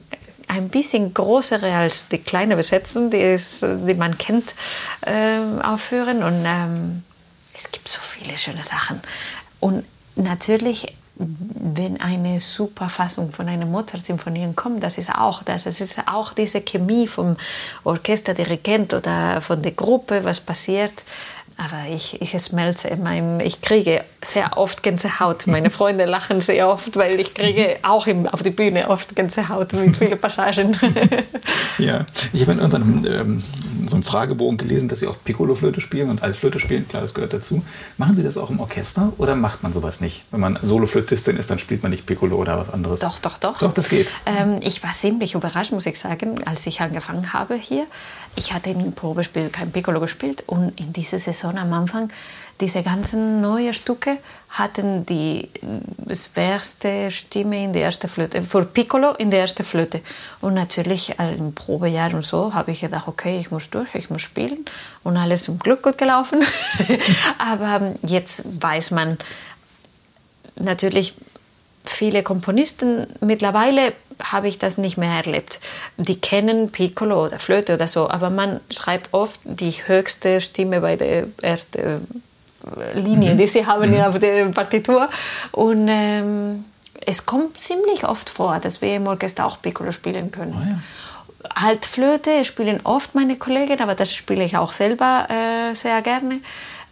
[0.51, 4.53] ein bisschen größere als die kleine Besetzung, die, ist, die man kennt,
[5.01, 6.23] äh, aufführen.
[6.23, 7.03] Und ähm,
[7.53, 8.99] es gibt so viele schöne Sachen.
[9.61, 9.85] Und
[10.17, 15.67] natürlich, wenn eine super Fassung von einer Mozart-Symphonie kommt, das ist auch das.
[15.67, 17.37] Es ist auch diese Chemie vom
[17.85, 20.93] Orchesterdirigent oder von der Gruppe, was passiert.
[21.55, 22.89] Aber ich, ich schmelze.
[23.43, 25.47] Ich kriege sehr oft Gänsehaut.
[25.47, 29.73] Meine Freunde lachen sehr oft, weil ich kriege auch im, auf der Bühne oft Gänsehaut
[29.73, 30.77] mit vielen Passagen.
[31.77, 33.43] ja, ich habe in unserem ähm,
[33.87, 36.87] so einem Fragebogen gelesen, dass Sie auch Piccolo-Flöte spielen und Altflöte spielen.
[36.87, 37.63] Klar, das gehört dazu.
[37.97, 40.23] Machen Sie das auch im Orchester oder macht man sowas nicht?
[40.31, 42.99] Wenn man Soloflötistin ist, dann spielt man nicht Piccolo oder was anderes.
[42.99, 43.57] Doch, doch, doch.
[43.59, 44.07] Doch, das geht.
[44.25, 47.85] Ähm, ich war ziemlich überrascht, muss ich sagen, als ich angefangen habe hier.
[48.35, 52.09] Ich hatte im Probespiel kein Piccolo gespielt und in dieser Saison am Anfang
[52.59, 54.17] diese ganzen neuen Stücke
[54.49, 55.49] hatten die
[56.13, 60.01] schwerste Stimme in der ersten Flöte, für Piccolo in der ersten Flöte.
[60.41, 64.09] Und natürlich äh, im Probejahr und so habe ich gedacht, okay, ich muss durch, ich
[64.09, 64.65] muss spielen
[65.03, 66.43] und alles zum Glück gut gelaufen.
[67.37, 69.17] Aber jetzt weiß man
[70.55, 71.15] natürlich,
[71.85, 75.59] viele Komponisten mittlerweile habe ich das nicht mehr erlebt.
[75.97, 80.95] Die kennen Piccolo oder Flöte oder so, aber man schreibt oft die höchste Stimme bei
[80.95, 82.23] der ersten
[82.93, 83.37] Linie, mhm.
[83.37, 84.01] die sie haben mhm.
[84.01, 85.09] auf der Partitur.
[85.51, 86.65] Und ähm,
[87.05, 90.55] es kommt ziemlich oft vor, dass wir im Orchester auch Piccolo spielen können.
[90.57, 90.79] Oh ja.
[91.55, 96.39] Altflöte spielen oft meine Kollegen, aber das spiele ich auch selber äh, sehr gerne.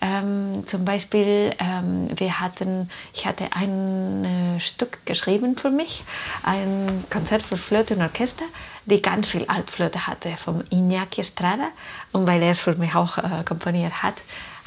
[0.02, 6.04] Ähm, zum Beispiel, ähm, wir hatten, ich hatte ein äh, Stück geschrieben für mich,
[6.44, 8.46] ein Konzert für Flöte und Orchester,
[8.86, 11.68] die ganz viel Altflöte hatte, vom Iñaki Estrada.
[12.14, 14.16] Und weil er es für mich auch äh, komponiert hat,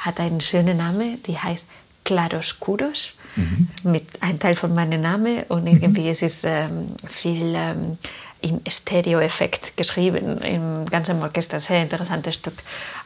[0.03, 1.69] hat einen schönen Namen, die heißt
[2.05, 3.69] Claroscuros, mhm.
[3.85, 6.09] mit einem Teil von meinem Namen und irgendwie mhm.
[6.09, 7.99] es ist ähm, viel ähm,
[8.41, 11.61] in Stereo-Effekt geschrieben im ganzen Orchester.
[11.61, 12.55] Sehr interessantes Stück.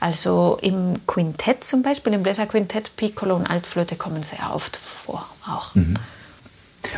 [0.01, 5.75] Also im Quintett zum Beispiel, im Bläserquintett, Piccolo und Altflöte kommen sehr oft vor auch.
[5.75, 5.95] Mhm.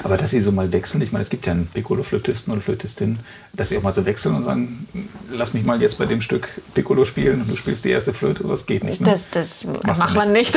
[0.03, 3.19] Aber dass sie so mal wechseln, ich meine, es gibt ja einen Piccolo-Flötisten oder Flötistin,
[3.53, 4.89] dass sie auch mal so wechseln und sagen,
[5.31, 8.45] lass mich mal jetzt bei dem Stück Piccolo spielen und du spielst die erste Flöte,
[8.45, 9.01] das geht nicht.
[9.01, 9.11] Ne?
[9.11, 10.57] Das, das macht, macht man nicht.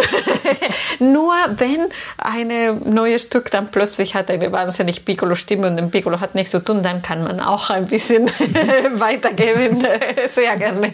[0.99, 1.88] Nur wenn
[2.18, 6.64] ein neues Stück dann plötzlich hat eine wahnsinnig Piccolo-Stimme und ein Piccolo hat nichts zu
[6.64, 8.28] tun, dann kann man auch ein bisschen
[8.95, 9.78] weitergeben.
[10.32, 10.91] Sehr gerne.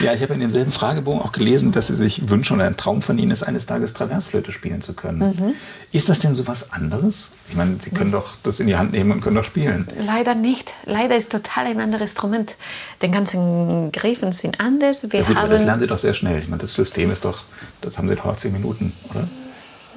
[0.00, 3.02] Ja, ich habe in demselben Fragebogen auch gelesen, dass Sie sich wünschen oder ein Traum
[3.02, 5.18] von Ihnen ist, eines Tages Traversflöte spielen zu können.
[5.18, 5.54] Mhm.
[5.92, 7.32] Ist das denn so was anderes?
[7.48, 9.86] Ich meine, Sie können doch das in die Hand nehmen und können doch spielen.
[10.04, 10.72] Leider nicht.
[10.84, 12.56] Leider ist total ein anderes Instrument.
[13.02, 15.04] Den ganzen Griffen sind anders.
[15.10, 16.40] Wir ja gut, haben das lernen Sie doch sehr schnell.
[16.40, 17.42] Ich meine, das System ist doch,
[17.80, 19.28] das haben Sie doch zehn Minuten, oder?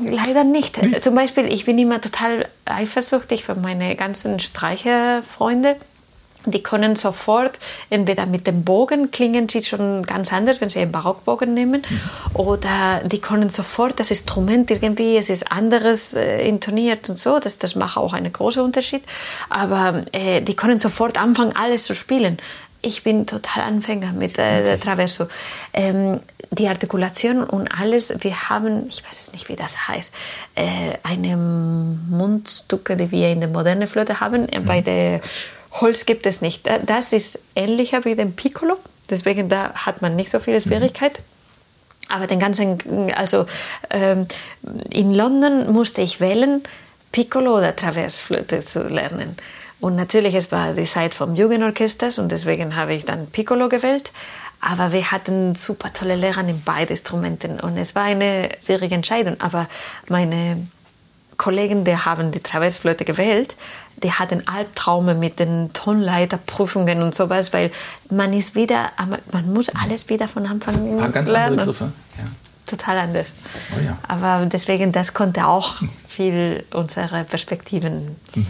[0.01, 0.81] Leider nicht.
[0.81, 1.03] nicht.
[1.03, 5.75] Zum Beispiel, ich bin immer total eifersüchtig für meine ganzen Streicherfreunde
[6.45, 7.59] die können sofort,
[7.89, 11.99] entweder mit dem Bogen klingen sie schon ganz anders, wenn sie einen Barockbogen nehmen, mhm.
[12.33, 17.59] oder die können sofort das Instrument irgendwie, es ist anderes äh, intoniert und so, das,
[17.59, 19.03] das macht auch einen großen Unterschied,
[19.49, 22.37] aber äh, die können sofort anfangen, alles zu spielen.
[22.81, 25.27] Ich bin total Anfänger mit äh, der Traverso.
[25.73, 26.21] Ähm,
[26.51, 30.13] die Artikulation und alles, wir haben, ich weiß es nicht, wie das heißt,
[30.55, 34.65] äh, eine Mundstücke, die wir in der modernen Flöte haben, mhm.
[34.65, 35.21] bei der
[35.71, 36.67] Holz gibt es nicht.
[36.85, 38.77] Das ist ähnlicher wie dem Piccolo,
[39.09, 41.21] deswegen da hat man nicht so viele Schwierigkeiten.
[42.07, 43.45] Aber den ganzen, also
[43.91, 44.27] ähm,
[44.89, 46.63] in London musste ich wählen,
[47.11, 49.35] Piccolo oder Traversflöte zu lernen.
[49.79, 54.11] Und natürlich, es war die Zeit vom Jugendorchesters und deswegen habe ich dann Piccolo gewählt.
[54.61, 59.39] Aber wir hatten super tolle Lehrer in beiden Instrumenten und es war eine schwierige Entscheidung.
[59.39, 59.67] Aber
[60.09, 60.67] meine
[61.37, 63.55] Kollegen, die haben die Traversflöte gewählt,
[64.03, 67.71] die hatten Albtraume mit den Tonleiterprüfungen und sowas, weil
[68.09, 68.91] man ist wieder,
[69.31, 71.11] man muss alles wieder von Anfang an lernen.
[71.13, 71.91] ganz andere Begriffe.
[72.17, 72.23] Ja.
[72.65, 73.27] Total anders.
[73.75, 73.97] Oh ja.
[74.07, 75.75] Aber deswegen, das konnte auch
[76.07, 78.45] viel unsere Perspektiven mhm.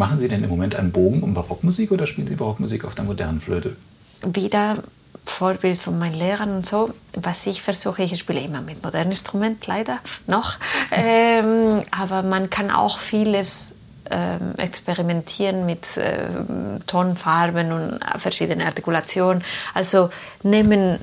[0.00, 3.04] Machen Sie denn im Moment einen Bogen um Barockmusik oder spielen Sie Barockmusik auf der
[3.04, 3.76] modernen Flöte?
[4.24, 4.78] Wieder
[5.26, 6.94] Vorbild von meinen Lehrern und so.
[7.12, 10.56] Was ich versuche, ich spiele immer mit modernen Instrumenten, leider noch.
[10.92, 13.74] Ähm, aber man kann auch vieles
[14.10, 19.44] ähm, experimentieren mit ähm, Tonfarben und verschiedenen Artikulationen.
[19.74, 20.08] Also
[20.42, 20.98] nehmen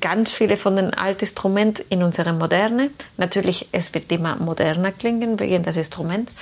[0.00, 2.90] ganz viele von den alten Instrumenten in unsere moderne.
[3.16, 6.32] Natürlich, es wird immer moderner klingen wegen des Instruments.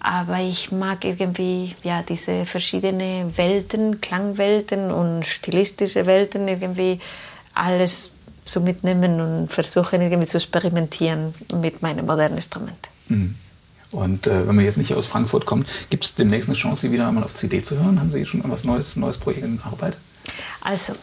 [0.00, 7.00] Aber ich mag irgendwie ja, diese verschiedenen Welten, Klangwelten und stilistische Welten irgendwie
[7.54, 8.10] alles
[8.44, 12.78] zu mitnehmen und versuchen irgendwie zu experimentieren mit meinem modernen Instrument.
[13.08, 13.34] Mhm.
[13.92, 16.92] Und äh, wenn man jetzt nicht aus Frankfurt kommt, gibt es demnächst eine Chance, Sie
[16.92, 18.00] wieder einmal auf CD zu hören?
[18.00, 19.96] Haben Sie schon etwas Neues, neues Projekt in Arbeit?
[20.60, 20.94] Also,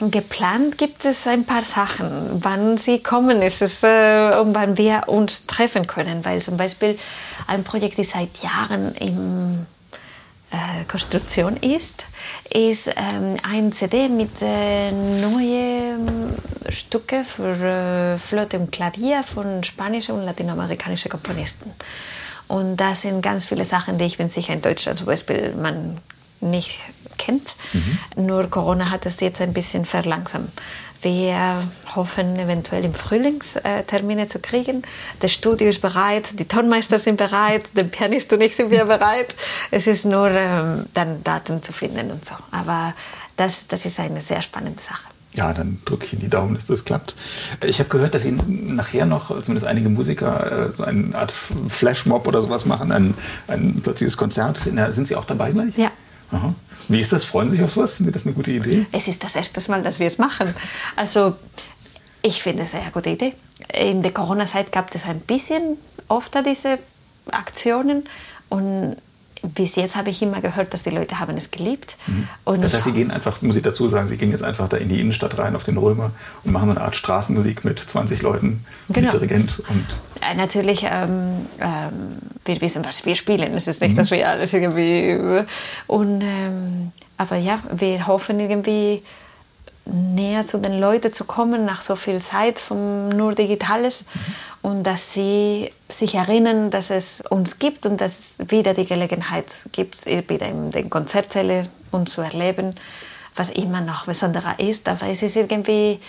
[0.00, 2.42] Geplant gibt es ein paar Sachen.
[2.44, 6.24] Wann sie kommen, ist es, äh, und wann wir uns treffen können.
[6.24, 6.96] Weil zum Beispiel
[7.48, 9.66] ein Projekt, das seit Jahren in
[10.50, 12.04] äh, Konstruktion ist,
[12.50, 16.36] ist ähm, ein CD mit äh, neuen
[16.68, 21.72] Stücke für äh, Flöte und Klavier von spanischen und lateinamerikanischen Komponisten.
[22.46, 25.98] Und da sind ganz viele Sachen, die ich bin sicher in Deutschland zum Beispiel man
[26.40, 26.78] nicht
[27.18, 27.54] kennt.
[27.72, 28.26] Mhm.
[28.26, 30.50] Nur Corona hat es jetzt ein bisschen verlangsamt.
[31.00, 31.62] Wir
[31.94, 34.82] hoffen eventuell im Frühling äh, Termine zu kriegen.
[35.20, 39.34] Das Studio ist bereit, die Tonmeister sind bereit, der Pianist und ich sind wir bereit.
[39.70, 42.34] Es ist nur ähm, dann Daten zu finden und so.
[42.50, 42.94] Aber
[43.36, 45.04] das, das ist eine sehr spannende Sache.
[45.34, 47.14] Ja, dann drücke ich Ihnen die Daumen, dass das klappt.
[47.64, 52.26] Ich habe gehört, dass Sie nachher noch, zumindest einige Musiker, äh, so eine Art Flashmob
[52.26, 53.14] oder sowas machen, ein,
[53.46, 54.56] ein plötzliches Konzert.
[54.56, 55.76] Sind Sie auch dabei gleich?
[55.76, 55.92] Ja.
[56.30, 56.54] Aha.
[56.88, 57.24] Wie ist das?
[57.24, 57.92] Freuen Sie sich auf sowas?
[57.92, 58.86] Finden Sie das eine gute Idee?
[58.92, 60.54] Es ist das erste Mal, dass wir es machen.
[60.96, 61.36] Also
[62.22, 63.34] ich finde es eine sehr gute Idee.
[63.72, 66.78] In der Corona-Zeit gab es ein bisschen öfter diese
[67.30, 68.04] Aktionen
[68.48, 68.96] und
[69.42, 71.96] bis jetzt habe ich immer gehört, dass die Leute haben es geliebt.
[72.06, 72.28] Mhm.
[72.60, 74.88] das heißt, Sie gehen einfach, muss ich dazu sagen, Sie gehen jetzt einfach da in
[74.88, 76.12] die Innenstadt rein auf den Römer
[76.44, 79.12] und machen so eine Art Straßenmusik mit 20 Leuten, genau.
[79.12, 79.86] mit Dirigent und...
[80.20, 83.54] Äh, natürlich, ähm, ähm, wir wissen, was wir spielen.
[83.54, 83.96] Es ist nicht, mhm.
[83.96, 85.44] dass wir alles irgendwie...
[85.86, 89.02] Und, ähm, aber ja, wir hoffen irgendwie
[89.88, 94.04] näher zu den Leuten zu kommen nach so viel Zeit vom nur Digitales
[94.62, 99.46] und dass sie sich erinnern, dass es uns gibt und dass es wieder die Gelegenheit
[99.72, 102.74] gibt, wieder in den Konzertsälen uns zu erleben,
[103.34, 104.88] was immer noch besonderer ist.
[104.88, 106.00] Aber es ist irgendwie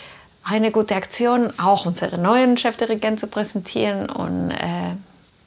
[0.44, 4.96] eine gute Aktion, auch unseren neuen Chefdirigent zu präsentieren und äh,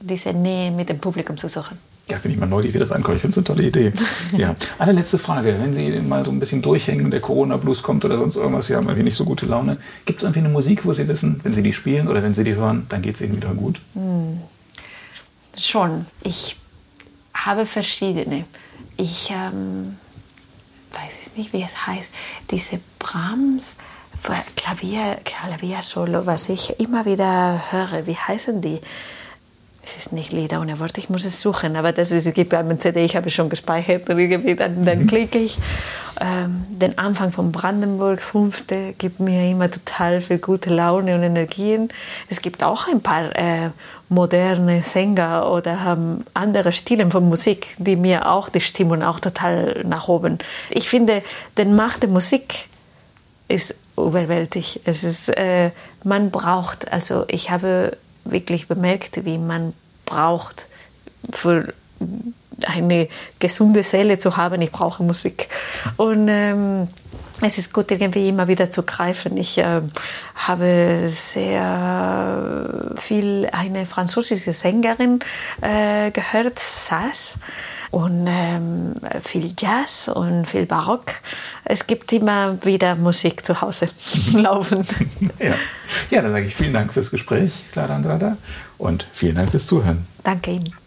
[0.00, 1.78] diese Nähe mit dem Publikum zu suchen.
[2.12, 3.16] Ja, bin ich mal neugierig, wie das ankommt.
[3.16, 3.90] Ich finde es eine tolle Idee.
[4.36, 4.54] ja.
[4.78, 5.56] Allerletzte Frage.
[5.58, 8.84] Wenn Sie mal so ein bisschen durchhängen, der Corona-Blues kommt oder sonst irgendwas, Sie haben
[8.84, 9.78] irgendwie nicht so gute Laune.
[10.04, 12.44] Gibt es irgendwie eine Musik, wo Sie wissen, wenn Sie die spielen oder wenn Sie
[12.44, 13.80] die hören, dann geht es Ihnen wieder gut?
[13.94, 14.42] Hm.
[15.58, 16.04] Schon.
[16.22, 16.56] Ich
[17.32, 18.44] habe verschiedene.
[18.98, 19.96] Ich ähm,
[20.92, 22.10] weiß nicht, wie es heißt.
[22.50, 23.76] Diese Brahms
[24.54, 28.06] Klavier, Klavier-Solo, was ich immer wieder höre.
[28.06, 28.80] Wie heißen die?
[29.84, 32.54] Es ist nicht Lieder ohne Worte, ich muss es suchen, aber das ist, es gibt
[32.54, 35.06] eine CD, ich habe schon gespeichert und irgendwie dann, dann mhm.
[35.08, 35.58] klicke ich.
[36.20, 41.88] Ähm, den Anfang von Brandenburg, fünfte, gibt mir immer total viel gute Laune und Energien.
[42.28, 43.70] Es gibt auch ein paar äh,
[44.08, 49.82] moderne Sänger oder ähm, andere Stile von Musik, die mir auch die Stimmung auch total
[49.84, 50.38] nach oben.
[50.70, 51.22] Ich finde,
[51.58, 52.68] die Macht der Musik
[53.48, 54.80] ist überwältigt.
[54.84, 55.70] Es ist, äh,
[56.04, 59.74] man braucht, also ich habe wirklich bemerkt, wie man
[60.06, 60.66] braucht
[61.32, 61.72] für
[62.66, 63.08] eine
[63.38, 64.60] gesunde Seele zu haben.
[64.60, 65.48] Ich brauche Musik.
[65.96, 66.88] Und ähm,
[67.40, 69.36] es ist gut, irgendwie immer wieder zu greifen.
[69.36, 69.80] Ich äh,
[70.36, 75.20] habe sehr viel eine französische Sängerin
[75.60, 77.38] äh, gehört, Sass,
[77.92, 81.12] und ähm, viel Jazz und viel Barock.
[81.64, 83.88] Es gibt immer wieder Musik zu Hause
[84.32, 84.84] laufen.
[85.38, 85.54] ja.
[86.10, 88.36] ja, dann sage ich vielen Dank fürs Gespräch, Clara Andrada,
[88.78, 90.06] und vielen Dank fürs Zuhören.
[90.24, 90.81] Danke Ihnen.